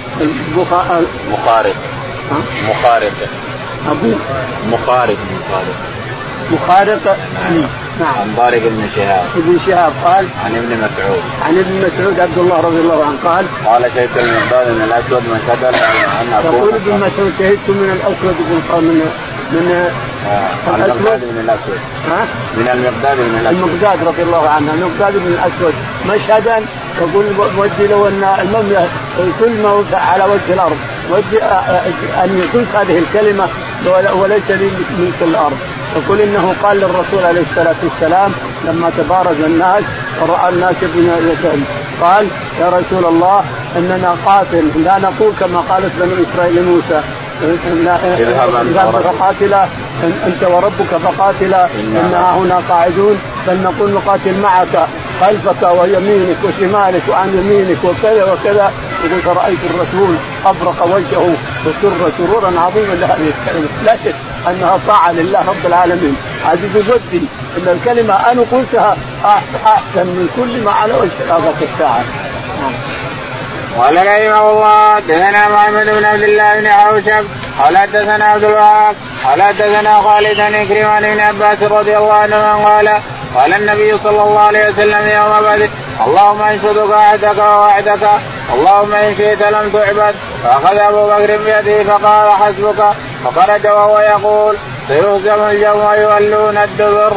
[1.31, 1.73] مخارج.
[2.69, 3.13] مخارق
[3.91, 4.13] أبو.
[4.71, 5.17] مخارق
[5.49, 5.75] مخارق
[6.51, 7.17] مخارق
[7.99, 8.13] نعم.
[8.19, 9.25] عن طارق بن شهاب.
[9.35, 11.21] ابن شهاب قال عن ابن مسعود.
[11.45, 15.39] عن ابن مسعود عبد الله رضي الله عنه قال قال شهدت المقداد من الأسود من
[16.21, 19.01] أن يقول ابن مسعود شهدت من الأسود بن من
[19.51, 19.89] من
[20.27, 21.79] آه، المقداد بن الأسود.
[22.09, 22.25] ها؟
[22.57, 23.63] من المقداد بن الأسود.
[23.63, 25.73] المقداد رضي الله عنه المقداد بن الأسود.
[26.05, 26.65] مشهدا
[27.01, 27.25] يقول
[27.57, 28.87] ودي لو أن المملكه
[29.39, 30.77] كل ما على وجه الأرض.
[31.11, 31.43] ودي
[32.23, 33.47] أن يكون هذه الكلمة
[34.15, 35.57] وليس لي ملك الأرض.
[35.95, 38.31] يقول إنه قال للرسول عليه الصلاة والسلام
[38.65, 39.83] لما تبارز الناس
[40.21, 41.59] ورأى الناس يسال
[42.01, 42.27] قال
[42.59, 43.43] يا رسول الله
[43.77, 47.01] إننا قاتل لا نقول كما قالت بنو إسرائيل لموسى
[48.61, 49.65] إذهب فقاتلا
[50.03, 51.67] أنت وربك فقاتلا
[52.05, 54.87] أنا هنا قاعدون بل نقول نقاتل معك
[55.21, 58.71] خلفك ويمينك وشمالك وعن يمينك وكذا وكذا.
[59.05, 63.67] يقول فرأيت الرسول أبرق وجهه وسر سرورا عظيما لهذه الكلمة.
[63.85, 64.15] لا شك
[64.47, 66.17] أنها طاعة لله رب العالمين.
[66.45, 67.25] هذه بودي
[67.57, 68.97] أن الكلمة أنا قلتها
[69.65, 72.03] أحسن من كل ما على وجه هذا الساعة.
[73.77, 77.25] قال رحمه الله دثنا محمد بن عبد الله بن عوشب
[77.59, 82.99] قال حدثنا عبد الوهاب قال حدثنا خالد بن كريمان بن عباس رضي الله عنه قال
[83.37, 85.69] قال النبي صلى الله عليه وسلم يوم بدر
[86.05, 88.09] اللهم انشدك عهدك ووعدك
[88.53, 92.83] اللهم إن شئت لم تعبد فأخذ أبو بكر بيده فقال حسبك
[93.25, 94.55] فخرج وهو يقول
[94.87, 97.13] سيهزم الجو ويولون الدبر.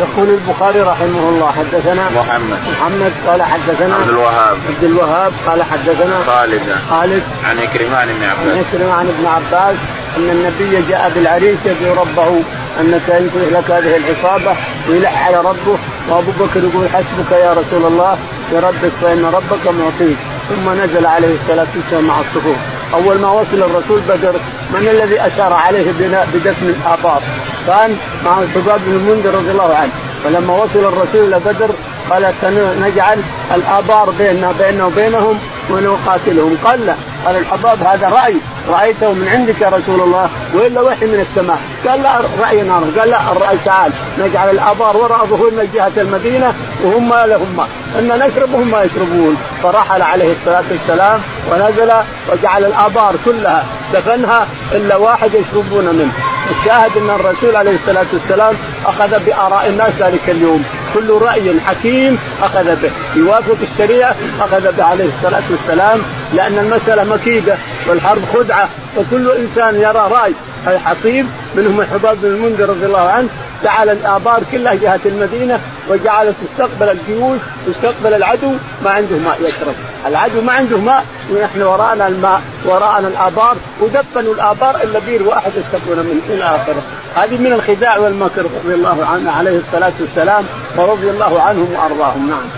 [0.00, 2.58] يقول البخاري رحمه الله حدثنا محمد.
[2.72, 4.56] محمد قال حدثنا عبد الوهاب.
[4.68, 6.62] عبد الوهاب قال حدثنا خالد.
[6.90, 7.22] خالد.
[7.44, 8.56] عن كريمان بن عباس.
[8.56, 9.76] عن كريمان بن عباس
[10.16, 12.42] أن النبي جاء بالعريس يدعو ربه
[12.80, 14.56] أنك إن لك هذه العصابة
[14.88, 18.18] ويلح على ربه وأبو بكر يقول حسبك يا رسول الله
[18.52, 20.18] بربك فإن ربك معطيك.
[20.48, 22.56] ثم نزل عليه الصلاة والسلام مع الصفوف
[22.94, 24.32] أول ما وصل الرسول بدر
[24.74, 25.92] من الذي أشار عليه
[26.34, 27.22] بدفن الابار؟
[27.66, 29.92] كان مع الحباب بن المنذر رضي الله عنه.
[30.24, 31.70] فلما وصل الرسول إلى بدر
[32.10, 33.20] قال سنجعل
[33.54, 35.38] الآبار بيننا بيننا وبينهم
[35.70, 36.56] ونقاتلهم.
[36.64, 36.94] قال لا.
[37.26, 38.34] قال الحباب هذا رأي.
[38.68, 41.58] رأيته من عندك يا رسول الله وإلا وحي من السماء.
[41.86, 43.92] قال لا راينا قال لا الرأي تعال.
[44.18, 46.54] نجعل الأبار وراء ظهورنا جهة المدينة
[46.84, 47.66] وهم لهم
[47.98, 49.36] إن نشرب وهم ما يشربون.
[49.62, 51.92] فرحل عليه الصلاة والسلام ونزل
[52.32, 56.12] وجعل الأبار كلها دفنها إلا واحد يشربون منه.
[56.50, 58.54] الشاهد إن الرسول عليه الصلاة والسلام
[58.86, 60.64] أخذ بآراء الناس ذلك اليوم.
[60.94, 66.00] كل رأي حكيم أخذ به يوافق الشريعة أخذ به عليه الصلاة والسلام
[66.34, 67.54] لأن المسألة مكيدة
[67.86, 70.32] والحرب خدعة وكل إنسان يرى رأي
[70.78, 73.28] حصيب منهم الحباب بن المنذر رضي الله عنه
[73.64, 78.52] جعل الآبار كلها جهة المدينة وجعلت تستقبل الجيوش تستقبل العدو
[78.84, 79.74] ما عنده ماء يشرب،
[80.06, 86.06] العدو ما عنده ماء ونحن وراءنا الماء وراءنا الآبار ودفنوا الآبار إلا بير واحد يستقبلون
[86.06, 86.82] منه إلى آخره،
[87.16, 90.44] هذه من الخداع والمكر رضي الله عنه عليه الصلاة والسلام
[90.76, 92.28] ورضي الله عنهم وأرضاهم.
[92.28, 92.48] نعم.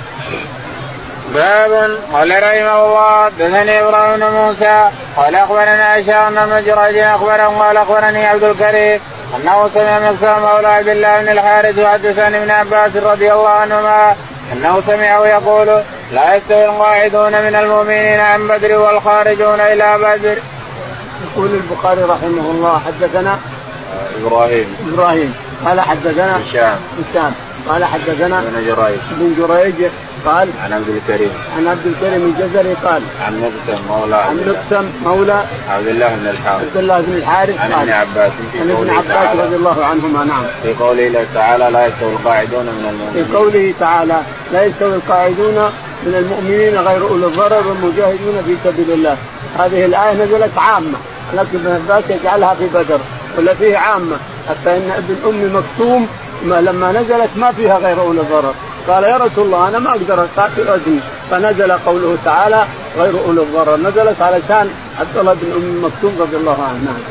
[1.34, 8.26] باب قال رحمه الله دثني إبراهيم موسى قال أخبرنا هشام بن مجرد اخبرهم قال أخبرني
[8.26, 9.00] عبد الكريم
[9.36, 14.16] أنه سمع مكسر مولى عبد الله بن الحارث وحدثني ابن عباس رضي الله عنهما
[14.52, 20.36] أنه سمعه يقول لا يستوي القاعدون من المؤمنين عن بدر والخارجون إلى بدر.
[21.24, 23.38] يقول البخاري رحمه الله حدثنا
[24.24, 24.76] إبراهيم.
[24.92, 25.34] إبراهيم.
[25.66, 26.76] قال حدثنا هشام.
[27.10, 27.34] هشام.
[27.68, 29.00] قال حدثنا ابن جريج.
[29.10, 29.90] بن جريج
[30.26, 31.30] قال عن عبد الكريم.
[31.56, 36.62] عن عبد الكريم الجزري قال عن مقسم مولى عن مقسم مولى عبد الله بن الحارث.
[36.62, 40.42] عبد الله بن الحارث عن ابن عباس عن ابن عباس رضي الله عنهما نعم.
[40.62, 43.24] في قوله تعالى لا يستوي القاعدون من المؤمنين.
[43.24, 44.20] في قوله تعالى
[44.52, 45.54] لا يستوي القاعدون
[46.06, 49.16] من المؤمنين غير اولي الضرر والمجاهدون في سبيل الله.
[49.58, 50.98] هذه الآية نزلت عامة.
[51.34, 53.00] لكن ابن عباس يجعلها في بدر
[53.38, 54.16] ولا فيه عامة.
[54.48, 56.06] حتى إن ابن أم مكتوم
[56.44, 58.54] لما نزلت ما فيها غير اولي الضرر.
[58.88, 62.64] قال يا رسول الله أنا ما أقدر اقاتل اذني فنزل قوله تعالى
[62.98, 63.76] غير اولي الضرر.
[63.76, 66.84] نزلت علشان عبد الله بن أم مكتوم رضي الله عنه.
[66.84, 67.02] نعم.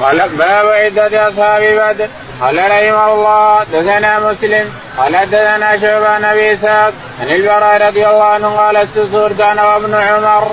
[0.00, 2.08] قال باب عدة أصحاب بدر.
[2.40, 4.70] قال رحمه الله دثنا مسلم.
[4.98, 10.50] قال دثنا شعبة نبي إسحاق عن البراء رضي الله عنه قال استزرت أنا وابن عمر.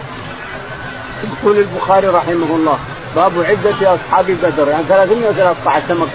[1.23, 2.79] يقول البخاري رحمه الله
[3.15, 4.67] باب عدة أصحاب بدر.
[4.69, 6.07] يعني 313 كما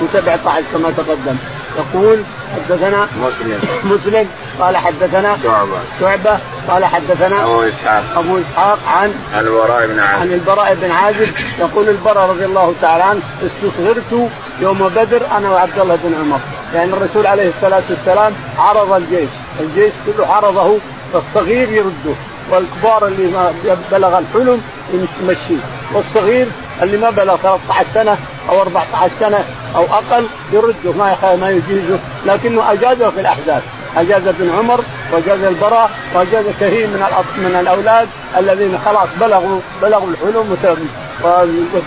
[0.00, 1.36] و17 كما تقدم.
[1.76, 2.22] يقول
[2.54, 3.60] حدثنا مسلم.
[3.84, 4.28] مسلم.
[4.60, 5.78] قال حدثنا شعبة.
[6.00, 6.38] شعبة.
[6.68, 8.04] قال حدثنا أبو إسحاق.
[8.16, 10.20] أبو إسحاق عن البراء بن عازب.
[10.20, 11.28] عن البراء بن عازب.
[11.58, 16.40] يقول البراء رضي الله تعالى عنه استصغرت يوم بدر أنا وعبد الله بن عمر.
[16.74, 19.30] يعني الرسول عليه الصلاة والسلام عرض الجيش.
[19.60, 20.78] الجيش كله عرضه
[21.12, 22.14] فالصغير يرده.
[22.50, 23.52] والكبار اللي ما
[23.92, 26.46] بلغ الحلم يمشيه والصغير
[26.82, 28.16] اللي ما بلغ 13 سنة
[28.48, 29.44] أو 14 سنة
[29.76, 33.62] أو أقل يرده ما ما يجيزه لكنه أجازه في الاحداث
[33.96, 34.80] اجاز ابن عمر
[35.12, 37.04] واجاز البراء واجاز كثير من
[37.36, 40.56] من الأولاد الذين خلاص بلغوا بلغوا الحلم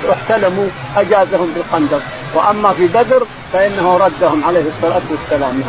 [0.07, 0.67] واحتلموا
[0.97, 2.01] أجازهم في الخندق
[2.35, 5.63] وأما في بدر فإنه ردهم عليه الصلاة والسلام.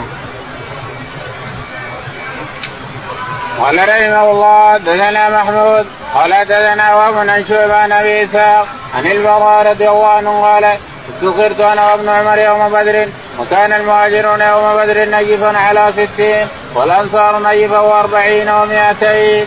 [3.60, 9.70] قال رحمه الله دثنا محمود قال دثنا وابن عن شعبة عن ابي إسحاق عن البراء
[9.70, 10.64] رضي الله عنه قال
[11.10, 17.78] استخرت أنا وابن عمر يوم بدر وكان المهاجرون يوم بدر نجفا على ستين والأنصار نجفا
[17.78, 19.46] وأربعين ومائتين.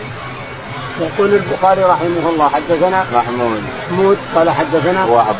[1.00, 3.62] يقول البخاري رحمه الله حدثنا محمود.
[3.90, 5.36] محمود قال حدثنا وهب.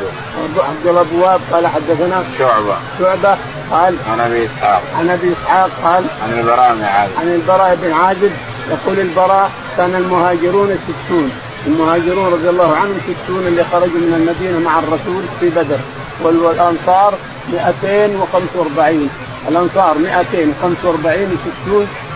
[0.58, 2.76] عبد الله بواب قال حدثنا شعبة.
[2.98, 3.36] شعبة
[3.70, 4.82] قال عن أبي إسحاق.
[4.98, 7.18] عن أبي إسحاق قال عن البراء بن عازب.
[7.20, 8.32] عن البراء بن عازب
[8.70, 11.30] يقول البراء كان المهاجرون ستون.
[11.66, 15.78] المهاجرون رضي الله عنهم ستون اللي خرجوا من المدينة مع الرسول في بدر.
[16.22, 17.14] والأنصار
[17.52, 19.10] 245
[19.48, 21.70] الأنصار 245 و60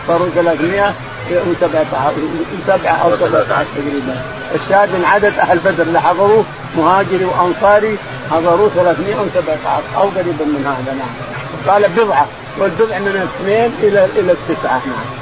[0.08, 0.94] صاروا 300
[1.30, 2.12] وسبعة
[3.02, 4.22] أو سبعة تقريبا.
[4.54, 6.44] الشاهد من عدد أهل بدر اللي حضروه
[6.76, 7.96] مهاجري وأنصاري
[8.30, 11.08] حضروه 317 أو قريبا من هذا نعم.
[11.66, 12.26] قال بضعة
[12.58, 15.17] والبضع من الاثنين إلى إلى التسعة نعم.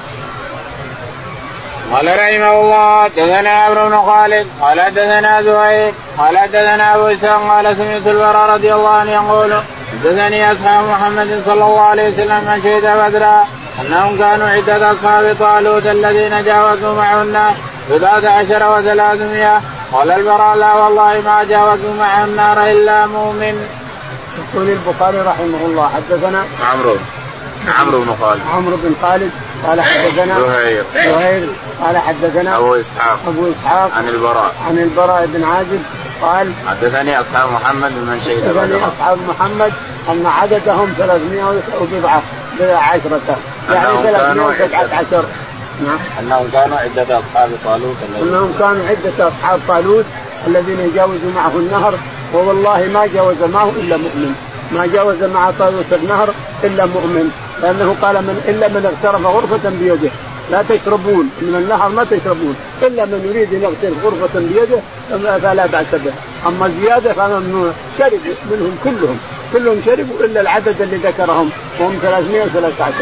[1.92, 7.76] قال رحمه الله دثنا عمرو بن خالد قال دثنا زهير قال دثنا أبو إسحاق قال
[7.76, 9.52] سمعت البراء رضي الله عنه يقول
[10.04, 13.44] دثني أصحاب محمد صلى الله عليه وسلم من شهد بدرا
[13.80, 17.54] أنهم كانوا عدة أصحاب طالوت الذين جاوزوا معه النار
[17.90, 19.60] بضعة عشر وثلاثمائة.
[19.92, 23.68] قال البراء لا والله ما جاوزوا معه النار إلا مؤمن.
[24.38, 26.96] يقول البخاري رحمه الله حدثنا عمرو
[27.78, 28.40] عمرو بن خالد.
[28.54, 29.30] عمرو بن خالد
[29.66, 30.84] قال حدثنا زهير.
[30.94, 31.48] زهير
[31.82, 33.18] قال حدثنا أبو إسحاق.
[33.26, 34.54] أبو إسحاق عن البراء.
[34.68, 35.82] عن البراء بن عازب
[36.22, 39.72] قال حدثني أصحاب محمد من شهد حدثني أصحاب محمد
[40.08, 41.44] أن عددهم 300
[41.80, 42.22] وبضعه
[42.60, 43.36] بضع عشرة.
[43.70, 45.24] يعني 317
[45.84, 45.98] نعم.
[46.20, 50.04] أنهم كانوا عدة أصحاب طالوت أنهم كانوا عدة أصحاب طالوت
[50.46, 51.94] الذين يجاوزوا معه النهر
[52.34, 54.34] ووالله ما جاوز معه إلا مؤمن.
[54.72, 56.28] ما جاوز مع طالوت النهر
[56.64, 57.30] إلا مؤمن.
[57.62, 60.10] لأنه قال من إلا من اغترف غرفة بيده.
[60.50, 64.80] لا تشربون من النهر ما تشربون إلا من يريد أن يغترف غرفة بيده
[65.38, 66.12] فلا بأس به.
[66.46, 69.18] أما زيادة فممنوع شرب منهم كلهم
[69.52, 72.94] كلهم شربوا إلا العدد اللي ذكرهم وهم 313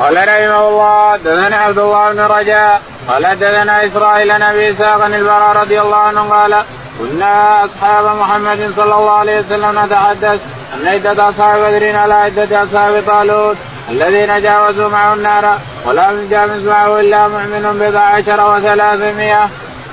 [0.00, 5.56] قال رحمه الله دثنا عبد الله بن رجاء قال دثنا إسرائيل عن أبي إسحاق البراء
[5.56, 6.62] رضي الله عنه قال
[6.98, 10.40] كنا أصحاب محمد صلى الله عليه وسلم نتحدث
[10.74, 13.56] ان عدة أصحاب بدر على عدة أصحاب طالوت
[13.90, 19.48] الذين جاوزوا معه النار ولم يجاوز معه إلا مؤمن بضع عشر وثلاثمائة.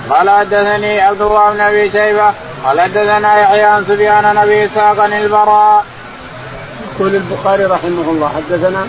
[0.09, 2.33] قال حدثني عبد الله بن أبي شيبة.
[2.65, 5.85] قال حدثنا يحيى عن سفيان عن أبي إسحاق البراء.
[6.95, 8.87] يقول البخاري رحمه الله حدثنا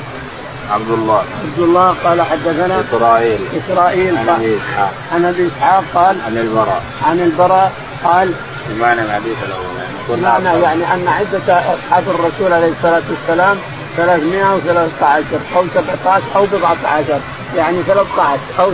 [0.73, 1.25] عبد الله.
[1.45, 3.39] عبد الله قال حدثنا إسرائيل.
[3.59, 4.93] إسرائيل عن أبي إسحاق.
[5.15, 6.83] عن أبي إسحاق قال عن البراء.
[7.09, 7.73] عن البراء
[8.05, 8.33] قال
[8.69, 10.23] بمعنى الحديث الأول.
[10.23, 13.59] يعني معنى يعني أن عدة أصحاب الرسول عليه الصلاة والسلام
[13.97, 15.25] 313
[15.57, 17.21] أو 17 أو 14
[17.57, 18.71] يعني 13 أو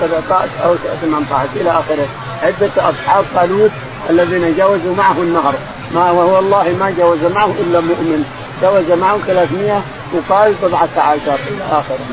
[0.00, 2.06] 17 أو 18 إلى آخره.
[2.42, 3.70] عدة أصحاب طالوت
[4.10, 5.54] الذين جاوزوا معه النهر.
[5.94, 8.24] ما والله ما جاوز معه إلا مؤمن
[8.62, 12.06] جاوز معه 300 وقال 17 إلى آخره.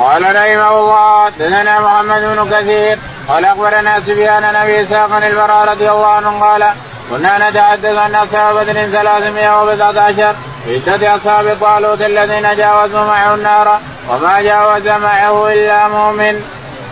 [0.00, 6.06] قال رحمه الله دثنا محمد بن كثير قال أخبرنا سفيان نبي إسحاق البراء رضي الله
[6.06, 6.64] عنه قال
[7.10, 10.34] كنا نتحدث أن أصحاب بدر 319
[10.68, 16.42] عدة أصحاب طالوت الذين جاوزوا معه النار وما جاوز معه إلا مؤمن.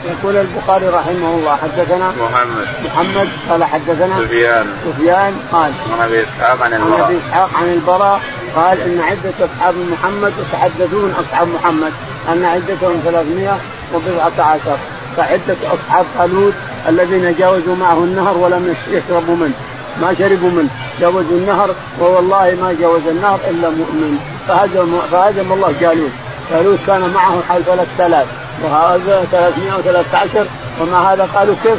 [0.05, 2.67] يقول البخاري رحمه الله حدثنا محمد.
[2.85, 4.67] محمد قال حدثنا سفيان.
[4.85, 6.95] سفيان قال عن أبي إسحاق عن البراء.
[6.95, 8.21] عن أبي إسحاق عن البراء
[8.57, 11.93] قال إن عدة أصحاب محمد يتحدثون أصحاب محمد
[12.29, 14.79] أن عدتهم 319
[15.17, 16.55] فعدة أصحاب طالوت
[16.89, 19.55] الذين جاوزوا معه النهر ولم يشربوا منه.
[20.01, 20.69] ما شربوا منه.
[21.01, 24.19] جاوزوا النهر ووالله ما جاوز النهر إلا مؤمن.
[24.49, 26.11] فهزم فهزم الله جالوت
[26.51, 28.27] جالوت كان معه حوالي 3000
[28.63, 30.47] وهذا 313
[30.81, 31.79] ومع هذا؟ قالوا كيف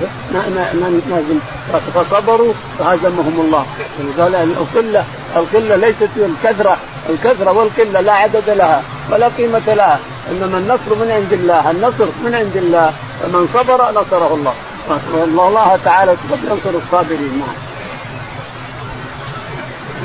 [1.09, 1.39] نهزم.
[1.95, 3.65] فصبروا فهزمهم الله.
[4.19, 5.03] قال القله
[5.35, 6.77] القلة ليست الكثرة.
[7.09, 9.99] الكثرة والقلة لا عدد لها ولا قيمة لها.
[10.31, 11.71] إنما النصر من عند الله.
[11.71, 12.93] النصر من عند الله.
[13.21, 14.53] فمن صبر نصره الله.
[15.37, 17.39] والله تعالى ينصر الصابرين.
[17.39, 17.72] نعم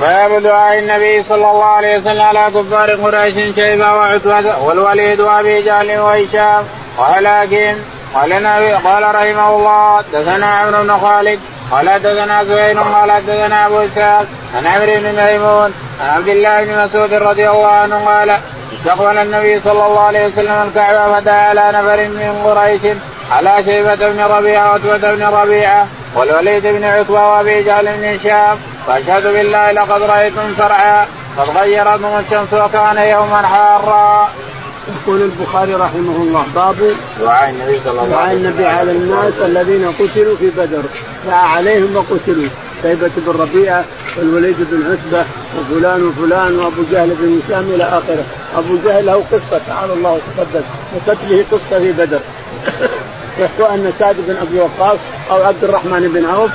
[0.01, 5.99] باب دعاء النبي صلى الله عليه وسلم على كفار قريش شيبه وعتبه والوليد وأبي جهل
[5.99, 6.65] وهشام.
[6.99, 7.75] ولكن
[8.15, 13.81] قال النبي قال رحمه الله دثنا عمرو بن خالد قال دثنا زهير قال دثنا أبو
[13.81, 18.39] إسحاق عن عمرو بن ميمون عن عبد الله بن مسعود رضي الله عنه قال
[18.77, 22.97] استقبل النبي صلى الله عليه وسلم الكعبة فدعا على نفر من قريش
[23.33, 28.59] على شيبة بن ربيعة وعتبة بن ربيعة والوليد بن عتبة وأبي جهل بن هشام.
[28.89, 31.07] وأشهد بالله لقد رأيتم شرعا
[31.39, 34.29] قد غيرتهم الشمس وكان يوما حارا.
[34.89, 36.77] يقول البخاري رحمه الله باب
[37.21, 40.83] دعاء النبي صلى الله عليه وسلم النبي على الناس الذين قتلوا في بدر
[41.27, 42.49] دعا عليهم وقتلوا
[42.83, 43.85] شيبة بن ربيعة
[44.17, 45.27] والوليد بن عتبة
[45.59, 48.25] وفلان وفلان وأبو جهل بن هشام إلى آخره،
[48.57, 52.21] أبو جهل له قصة تعالى الله وتقدس وقتله قصة في بدر.
[53.39, 54.99] يحكوا أن سعد بن أبي وقاص
[55.31, 56.51] أو عبد الرحمن بن عوف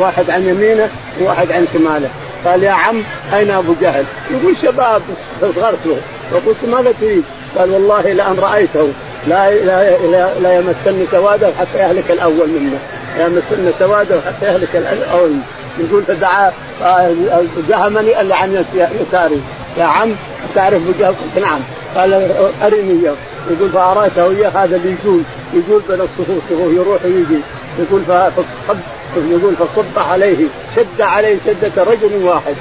[0.00, 0.88] واحد عن يمينه
[1.20, 2.08] وواحد عن شماله.
[2.44, 3.02] قال يا عم
[3.34, 5.02] أين أبو جهل؟ يقول شباب
[5.40, 5.96] صغرت له.
[6.30, 7.22] فقلت ماذا تريد؟
[7.58, 8.88] قال والله لأن رأيته
[9.26, 12.78] لا لا لا, لا يمسني سواده حتى يهلك الأول منه.
[13.18, 15.30] يمسني سواده حتى يهلك الأول
[15.78, 16.52] يقول فدعا
[17.68, 19.40] زهمني اللي عن يساري.
[19.78, 20.14] يا عم
[20.54, 21.60] تعرف أبو جهل؟ قلت نعم.
[21.96, 22.12] قال
[22.62, 23.14] أرني إياه.
[23.50, 24.96] يقول فاريته إياه هذا اللي
[25.54, 27.40] يقول بين الصفوف يروح ويجي.
[27.78, 28.76] يقول فصب
[29.16, 32.54] يقول فصب عليه شد عليه شدة رجل واحد.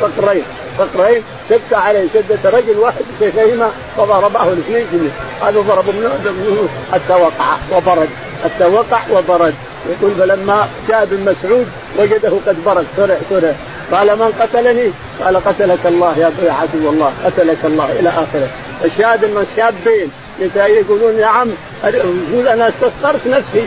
[0.00, 0.42] صقرين
[0.78, 5.10] صقرين شد عليه شدة رجل واحد بسيفيهما فضربه الاثنين جنيه
[5.42, 8.08] هذا ضرب منه حتى وقع وبرد.
[8.44, 9.54] حتى وقع وبرد.
[9.90, 11.66] يقول فلما جاء ابن مسعود
[11.98, 12.86] وجده قد برد.
[12.96, 13.52] سرع سرع.
[13.92, 14.90] قال من قتلني؟
[15.24, 18.48] قال قتلك الله يا عدو الله قتلك الله إلى آخره.
[18.84, 20.10] الشاهد أن الشابين
[20.56, 21.48] يقولون يا عم
[21.84, 23.66] يقول أنا استصغرت نفسي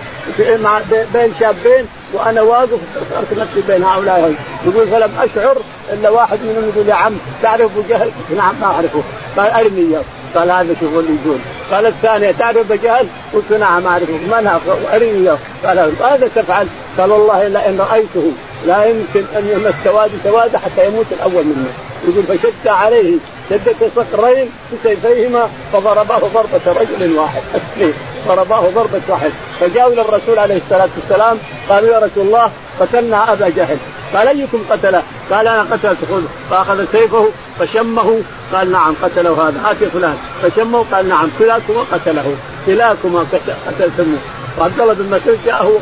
[0.64, 0.82] مع
[1.14, 4.34] بين شابين وأنا واقف استصغرت نفسي بين هؤلاء
[4.66, 5.58] يقول فلم أشعر
[5.94, 9.04] إلا واحد منهم يقول يا عم تعرف أبو جهل؟ نعم ما أعرفه
[9.38, 10.04] قال أرمي اياه
[10.36, 11.38] قال هذا شوف اللي يقول
[11.72, 14.60] قال الثانية تعرف أبو جهل؟ قلت نعم أعرفه من
[14.94, 18.32] أرمي اياه قال ماذا تفعل؟ قال والله لئن رأيته
[18.66, 21.68] لا يمكن أن يمس سواد سواد حتى يموت الأول منه
[22.08, 23.18] يقول فشد عليه
[23.50, 27.42] شدة صقرين بسيفيهما فضرباه ضربة رجل واحد.
[28.28, 29.32] ضرباه ضربة واحد.
[29.60, 31.38] فجاءوا إلى الرسول عليه الصلاة والسلام
[31.70, 33.78] قالوا يا رسول الله قتلنا أبا جهل.
[34.14, 37.30] قال أيكم قتله؟ قال أنا قتلت خذ فأخذ سيفه
[37.60, 38.22] فشمه
[38.54, 39.60] قال نعم قتله هذا.
[39.70, 40.18] هات يا فلان.
[40.44, 42.36] فشمه قال نعم كلاكما قتله.
[42.66, 43.26] كلاكما
[43.68, 44.20] قتلتموه.
[44.60, 45.80] وعبد الله بن مسعود جاءه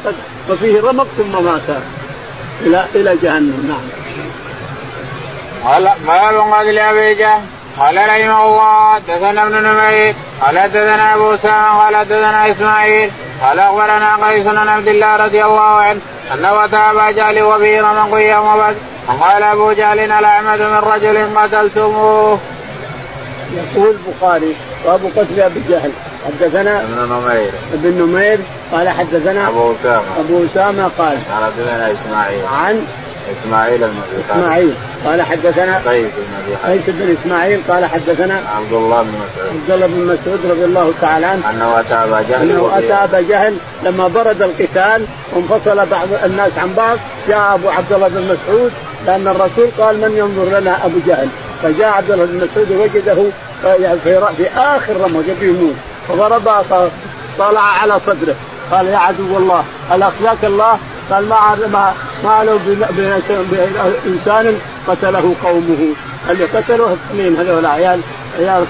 [0.49, 1.77] وفيه رمق ثم مات.
[2.61, 3.65] إلى إلى جهنم.
[3.69, 4.00] نعم.
[5.65, 7.41] قال باب قتل ابي جهل
[7.79, 10.15] قال رحمه الله؟ حدثنا ابن نمير.
[10.41, 13.11] قال حدثنا أبو سامة؟ قال حدثنا إسماعيل؟
[13.43, 15.99] قال أخبرنا قيس بن عبد الله رضي الله عنه
[16.33, 18.75] أنه أتى أبا جهل وفيه رمق يوم بدر.
[19.21, 22.39] قال أبو جهل الاعمد من رجل قتلتموه.
[23.53, 24.55] يقول البخاري
[24.85, 25.91] باب قتل أبي جهل
[26.25, 27.51] حدثنا ابن نمير.
[27.73, 28.39] ابن نمير
[28.71, 32.41] قال حدثنا أبو اسامه أبو اسامه قال قال حدثنا إسماعيل.
[32.45, 32.87] عن
[33.31, 34.73] إسماعيل بن إسماعيل.
[35.05, 39.49] قال حدثنا قيس بن أبي قيس بن إسماعيل قال حدثنا عبد الله بن مسعود.
[39.49, 41.49] عبد الله بن مسعود رضي الله تعالى عنه.
[41.49, 46.73] أنه أتى أبا جهل أنه أتى أبا جهل لما برد القتال وانفصل بعض الناس عن
[46.73, 46.97] بعض
[47.27, 48.71] جاء أبو عبد الله بن مسعود
[49.05, 51.27] لأن الرسول قال من ينظر لنا أبو جهل.
[51.63, 53.23] فجاء عبد الله بن مسعود وجده
[54.03, 55.75] في, في آخر رمى يبي يموت.
[56.07, 56.49] فضرب
[57.39, 58.35] طلع على صدره.
[58.71, 60.79] قال يا عدو الله اخزاك الله؟
[61.09, 61.29] قال
[61.71, 61.93] ما
[62.23, 62.59] ما لو
[64.05, 65.93] بإنسان قتله قومه.
[66.29, 68.01] اللي قتلوه اثنين هذول عيال
[68.39, 68.65] عيال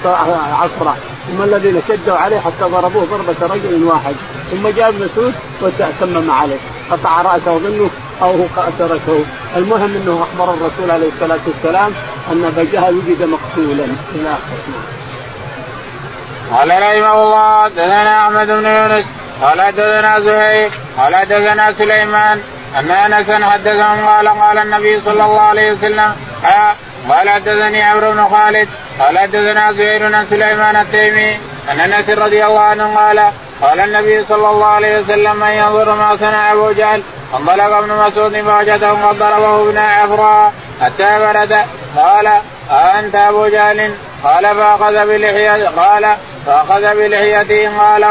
[0.61, 0.97] عصرة.
[1.29, 4.15] هم الذين شدوا عليه حتى ضربوه ضربة رجل واحد.
[4.51, 6.57] ثم جاء ابن مسعود وتأتمم عليه.
[6.91, 7.89] قطع رأسه ظنه
[8.21, 8.45] أو هو
[8.79, 9.19] تركه.
[9.55, 11.91] المهم إنه أخبر الرسول عليه الصلاة والسلام
[12.31, 14.81] أن أبا جهل وجد مقتولا إلى آخره.
[16.51, 19.05] قال رحمه الله دثنا أحمد بن يونس
[19.41, 22.41] قال حدثنا زهير قال حدثنا سليمان
[22.79, 26.15] ان انسا حدثهم قال قال النبي صلى الله عليه وسلم
[27.09, 28.69] قال حدثني عمرو بن خالد
[28.99, 31.39] قال حدثنا زهير بن سليمان التيمي
[31.71, 33.31] ان أنس رضي الله عنه قال
[33.61, 37.01] قال النبي صلى الله عليه وسلم من ينظر ما صنع أبو جهل
[37.33, 41.65] انطلق ابن مسعود فوجده قد ضربه ابن عفراء حتى برد.
[41.97, 42.27] قال
[42.71, 43.91] أأنت أبو جهل؟
[44.23, 46.15] قال فأخذ بلحيته قال
[46.45, 48.03] فأخذ بلحيته قال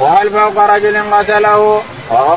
[0.00, 1.82] وهل فوق رجل قتله؟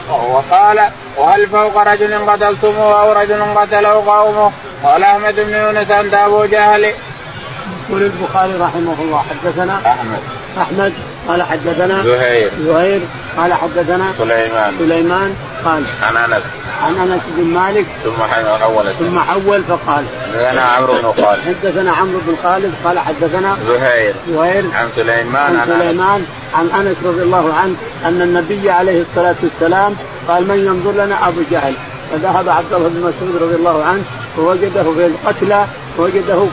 [0.09, 0.79] وقال
[1.17, 4.51] وهل فوق رجل قتلتموه أو رجل قتله قومه؟
[4.83, 6.83] قال أحمد بن يونس أنت أبو جهل.
[6.83, 10.19] يقول البخاري رحمه الله حدثنا أحمد.
[10.57, 10.93] أحمد
[11.27, 12.51] قال حدثنا زهير.
[12.59, 13.01] زهير
[13.37, 14.75] قال حدثنا سليمان.
[14.79, 15.35] سليمان
[15.65, 15.83] قال.
[16.03, 16.43] عن أنس.
[16.83, 17.85] عن أنس بن مالك.
[18.03, 18.23] ثم
[18.59, 20.05] حول ثم حول فقال.
[20.33, 21.41] حدثنا عمرو بن خالد.
[21.45, 22.73] حدثنا عمرو بن خالد.
[22.83, 24.13] قال حدثنا زهير.
[24.29, 24.63] زهير.
[24.75, 29.95] عن سليمان عن سليمان عن أنس رضي الله عنه أن النبي عليه الصلاة والسلام
[30.27, 31.73] قال من ينظر لنا أبو جهل؟
[32.11, 34.03] فذهب عبد الله بن مسعود رضي الله عنه
[34.35, 35.65] فوجده في القتلى
[35.97, 36.45] وجده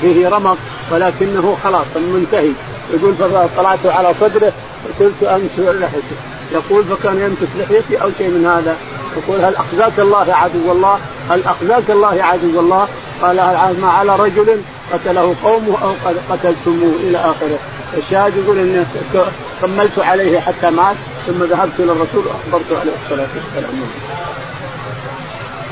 [0.00, 0.58] فيه رمق
[0.90, 2.50] ولكنه خلاص منتهي.
[2.94, 4.52] يقول فطلعت على صدره
[4.84, 6.16] وقلت امس لحيته.
[6.52, 8.76] يقول فكان يمسك لحيتي أو شيء من هذا
[9.16, 10.98] يقول هل أخزاك الله عدو الله؟
[11.30, 12.88] هل أخزاك الله عدو الله؟
[13.22, 13.36] قال
[13.80, 14.60] ما على رجل
[14.92, 17.58] قتله قومه أو قتلتموه إلى آخره
[17.96, 18.84] الشاهد يقول إني
[19.62, 23.80] كملت عليه حتى مات ثم ذهبت إلى الرسول وأخبرته عليه الصلاة والسلام.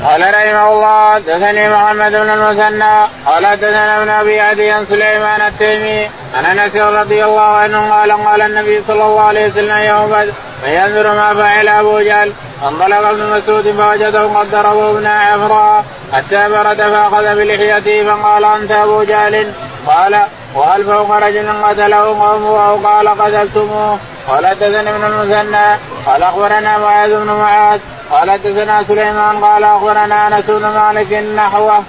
[0.05, 2.95] قال رحمه الله حدثني محمد بن المثنى
[3.27, 8.41] قال حدثنا ابن أبي عدي عن سليمان التيمي عن أنس رضي الله عنه قال قال
[8.43, 10.33] النبي صلى الله عليه وسلم يوم بدر
[10.65, 12.33] فينظر ما فعل أبو جهل
[12.63, 19.03] فانطلق ابن مسعود فوجده قد ضربه ابن عفراء حتى برد فأخذ بلحيته فقال أنت أبو
[19.03, 19.53] جهل؟
[19.87, 20.21] قال
[20.55, 23.99] وهل فوق رجل قتله قومه أو قال قتلتموه؟
[24.29, 25.77] قال حدثنا ابن المثنى
[26.07, 27.81] قال أخبرنا معاذ بن معاذ
[28.11, 31.83] قال حدثنا سليمان قال أخبرنا أنس بن مالك نحوه.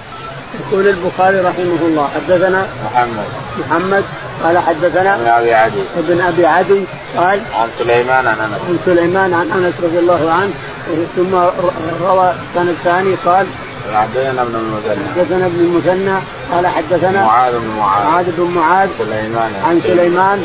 [0.60, 3.26] يقول البخاري رحمه الله حدثنا محمد.
[3.58, 4.04] محمد
[4.44, 5.82] قال حدثنا ابن أبي عدي.
[5.98, 6.84] ابن أبي عدي
[7.16, 8.60] قال عن سليمان عن أنس.
[8.68, 10.52] عن سليمان عن أنس رضي الله عنه
[11.16, 11.34] ثم
[12.06, 13.46] روى السنة الثاني قال
[13.92, 15.04] حدثنا ابن المثنى.
[15.14, 16.18] حدثنا ابن المثنى
[16.52, 18.04] قال حدثنا معاذ بن معاذ.
[18.04, 19.52] معاذ بن معاذ سليمان.
[19.64, 20.44] عن سليمان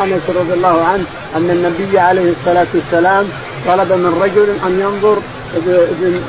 [0.00, 0.22] عن أنس.
[0.36, 1.04] رضي الله عنه
[1.36, 3.28] أن النبي عليه الصلاة والسلام
[3.66, 5.16] طلب من رجل أن ينظر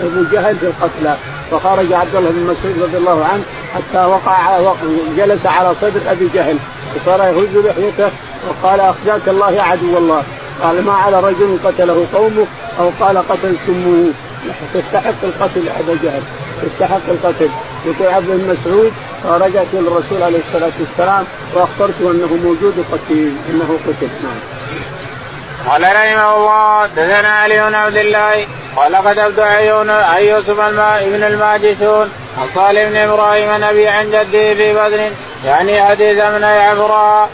[0.04, 1.16] ابن جهل في القتلى.
[1.52, 3.44] فخرج عبد الله بن مسعود رضي الله عنه
[3.76, 4.60] حتى وقع
[5.18, 6.58] جلس على صدر أبي جهل.
[6.96, 8.10] وصار يهز لحيته
[8.50, 10.24] وقال أخزاك الله يا عدو الله.
[10.64, 12.46] قال ما على رجل قتله قومه
[12.80, 14.12] أو قال قتلتموه.
[14.74, 16.22] تستحق القتل أبا جهل.
[16.66, 17.50] تستحق القتل
[17.86, 18.94] يقول عبد بن مسعود
[19.24, 24.40] فرجعت إلى الرسول عليه الصلاة والسلام واخبرته أنه موجود قتيل إنه قتل نعم.
[25.70, 29.64] قال رحمه الله دثنا علي بن عبد الله قال كتبت عن
[30.24, 30.60] يوسف
[31.06, 35.12] بن الماجشون عن صالح بن إبراهيم عن ابي عن جده في بدر
[35.46, 37.30] يعني حديث من عفراء.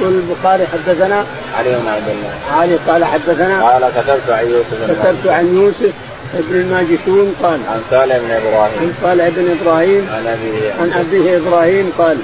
[0.00, 1.24] يقول البخاري حدثنا
[1.58, 5.94] علي بن عبد الله علي قال حدثنا قال كتبت عن يوسف كتبت عن يوسف
[6.38, 7.60] ابن الماجشون قال.
[7.68, 8.78] عن صالح بن إبراهيم.
[8.80, 10.08] عن صالح بن إبراهيم.
[10.14, 12.18] عن ابيه عن أبيه إبراهيم قال.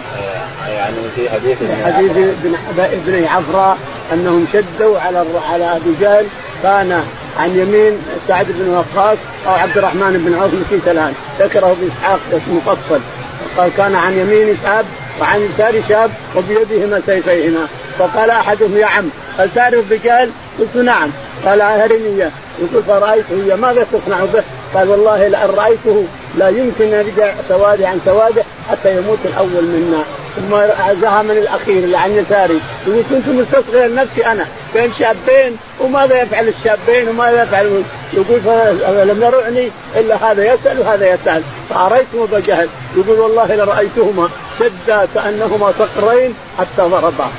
[0.69, 3.79] يعني في حديث حديث ابن ابن عفراء
[4.13, 6.27] أنهم شدوا على على أبي جهل
[6.63, 7.05] كان
[7.39, 7.99] عن يمين
[8.29, 13.01] سعد بن وقاص أو عبد الرحمن بن عوف نسيت الان ذكره باسحاق مفصل.
[13.57, 14.85] قال كان عن يمين شاب
[15.21, 17.69] وعن يسار شاب وبيدهما سيفيهما.
[17.99, 19.09] فقال أحدهم يا عم
[19.39, 21.11] هل تعرف بجهل؟ قلت نعم.
[21.47, 24.43] قال اياه يقول فرايته هي ماذا تصنع به؟
[24.75, 26.05] قال والله لأن رأيته
[26.39, 30.05] لا يمكن يرجع توادي عن توادي حتى يموت الأول منا.
[30.37, 32.61] ثم عزها من الأخير اللي عن يساري.
[32.87, 37.83] يقول كنت مستصغر نفسي أنا بين شابين وماذا يفعل الشابين وماذا يفعل؟
[38.13, 41.43] يقول فلم يرعني إلا هذا يسأل وهذا يسأل.
[41.71, 44.29] فاريتهم بجهل يقول والله لرأيتهما
[44.59, 47.31] شدا كأنهما صقرين حتى ضربا.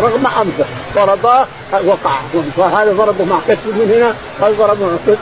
[0.00, 1.46] رغم انفه ضرباه
[1.84, 2.16] وقع.
[2.56, 4.14] فهذا ضربه مع كتف من هنا
[4.46, 5.18] هذا ضربه مع كتف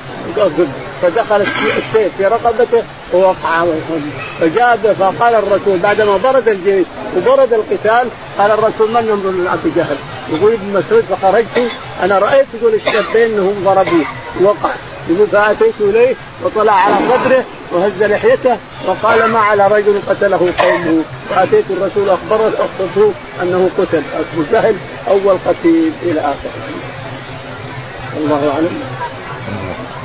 [1.03, 3.65] فدخل السيف في رقبته ووقع.
[4.41, 8.09] فجاء فقال الرسول بعدما برد الجيش وبرد القتال
[8.39, 9.97] قال الرسول من ينظر لابي جهل؟
[10.33, 11.05] يقول ابن مسعود.
[11.11, 11.71] فخرجت.
[12.03, 14.05] أنا رأيت يقول الشابين انهم ضربوه.
[14.43, 14.71] وقع.
[15.09, 21.03] يقول فأتيت إليه وطلع على صدره وهز لحيته وقال ما على رجل قتله قومه.
[21.31, 24.03] فأتيت الرسول أخبره اخبرته أنه قتل.
[24.15, 24.77] ابو جهل
[25.09, 26.53] أول قتيل إلى آخره.
[28.17, 28.81] الله أعلم.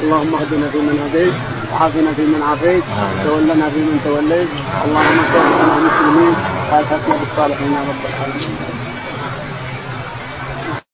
[0.03, 1.33] اللهم اهدنا فيمن هديت
[1.71, 2.83] وعافنا فيمن عافيت
[3.25, 4.47] تولنا فيمن توليت.
[4.85, 6.35] اللهم توفنا مسلمين
[6.71, 8.66] قال حكنا بالصالحين يا رب العالمين.